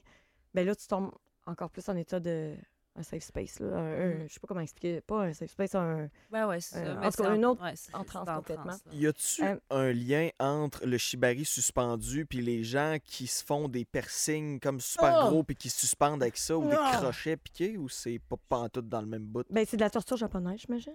[0.53, 1.11] ben là, tu tombes
[1.47, 2.55] encore plus en état de
[2.95, 3.59] un safe space.
[3.59, 3.67] Là.
[3.77, 4.27] Un- un- Mm.
[4.27, 4.99] je sais pas comment expliquer.
[5.01, 6.09] Pas un safe space, un...
[6.31, 7.07] Ouais, c'est Euh, ça.
[7.07, 8.65] en tout cas, une autre ouais, en en complètement.
[8.65, 8.91] transe, là.
[8.93, 13.69] Y a-tu Euh, un lien entre le shibari suspendu puis les gens qui se font
[13.69, 15.29] des piercings comme super Oh!
[15.29, 18.89] gros puis qui se suspendent avec ça ou des crochets piqués ou c'est pas pantoute
[18.89, 19.45] dans le même bout?
[19.49, 20.93] Ben, c'est de la torture japonaise, j'imagine.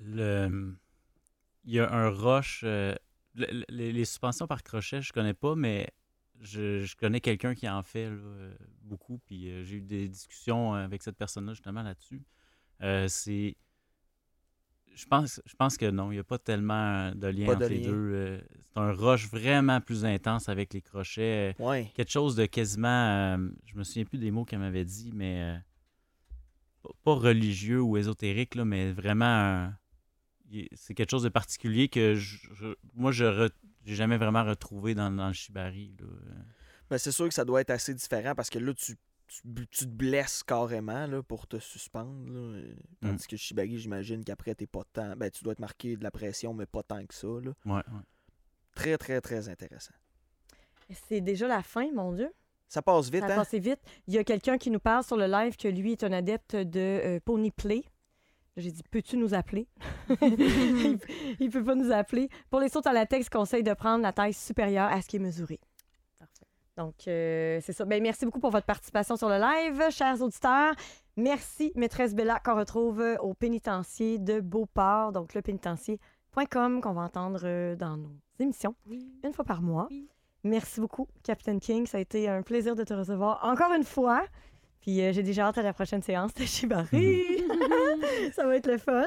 [0.00, 0.74] Le...
[1.64, 2.62] Il y a un rush.
[2.64, 2.94] euh,
[3.34, 5.88] le- le- les, les suspensions par crochet, je connais pas, mais
[6.42, 10.08] je, je connais quelqu'un qui en fait là, euh, beaucoup, puis euh, j'ai eu des
[10.08, 12.22] discussions euh, avec cette personne-là justement là-dessus.
[13.08, 13.56] C'est.
[14.94, 17.64] Je pense, je pense que non, il n'y a pas tellement de lien Pas de
[17.64, 17.90] entre les lien.
[17.90, 18.40] deux.
[18.68, 21.54] c'est un rush vraiment plus intense avec les crochets.
[21.58, 21.90] Ouais.
[21.94, 22.88] quelque chose de quasiment.
[23.38, 25.42] euh, je me souviens plus des mots qu'elle m'avait dit, mais.
[26.84, 29.72] euh, pas- religieux ou ésotérique, là, mais vraiment.
[30.74, 33.50] c'est quelque chose de particulier que je- je- moi, je re-
[33.84, 35.94] j'ai jamais vraiment retrouvé dans, dans le shibari.
[36.00, 36.06] là.
[36.90, 39.84] Ben, c'est sûr que ça doit être assez différent parce que là, tu, tu, tu
[39.86, 42.30] te blesses carrément là, pour te suspendre.
[42.30, 42.38] là.
[42.40, 45.16] Euh, Tandis que Shibari, j'imagine qu'après, t'es pas tant.
[45.16, 47.26] Ben, tu dois te marquer de la pression, mais pas tant que ça.
[47.28, 47.52] là.
[47.64, 47.82] Ouais, ouais.
[48.74, 49.94] Très, très, très intéressant.
[51.08, 52.30] C'est déjà la fin, mon Dieu.
[52.68, 53.36] Ça passe vite, Ça hein?
[53.36, 53.80] passé vite.
[54.06, 56.56] Il y a quelqu'un qui nous parle sur le live que lui est un adepte
[56.56, 57.84] de euh, Pony Play.
[58.56, 59.66] J'ai dit, peux-tu nous appeler?
[60.20, 60.98] il,
[61.40, 62.28] il peut pas nous appeler.
[62.50, 65.20] Pour les sauts à latex, conseille de prendre la taille supérieure à ce qui est
[65.20, 65.58] mesuré.
[66.18, 66.46] Parfait.
[66.76, 67.84] Donc, euh, c'est ça.
[67.86, 70.74] Ben, merci beaucoup pour votre participation sur le live, chers auditeurs.
[71.16, 77.40] Merci, maîtresse Bella, qu'on retrouve au pénitencier de Beauport, donc le pénitencier.com, qu'on va entendre
[77.44, 79.10] euh, dans nos émissions Oui.
[79.24, 79.86] une fois par mois.
[79.90, 80.08] Oui.
[80.44, 81.86] Merci beaucoup, Captain King.
[81.86, 84.24] Ça a été un plaisir de te recevoir encore une fois.
[84.82, 87.44] Puis euh, j'ai déjà hâte à la prochaine séance de Shibari.
[88.36, 89.04] ça va être le fun.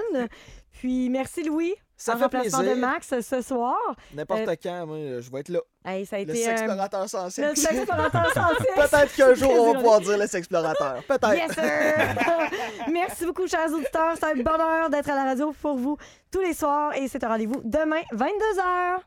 [0.72, 1.74] Puis merci Louis.
[1.98, 2.76] Ça en fait remplacement plaisir.
[2.76, 3.78] de Max ce soir.
[4.14, 5.60] N'importe Euh, quand, moi, je vais être là.
[5.86, 7.48] Hey, ça a Le été euh, sexplorateur sensible.
[7.48, 8.32] le sexplorateur.
[8.76, 11.04] Peut-être qu'un jour, on va pouvoir dire le sexplorateur.
[11.08, 11.34] Peut-être.
[11.36, 12.50] Yes, sir!
[12.92, 14.14] Merci beaucoup, chers auditeurs.
[14.16, 15.98] C'est un bonheur d'être à la radio pour vous
[16.32, 16.94] tous les soirs.
[16.98, 19.00] Et c'est un rendez-vous demain, 22h.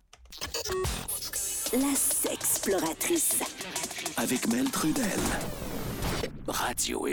[1.73, 3.41] La sexploratrice.
[4.17, 5.05] Avec Mel Trudel.
[6.49, 7.07] Radio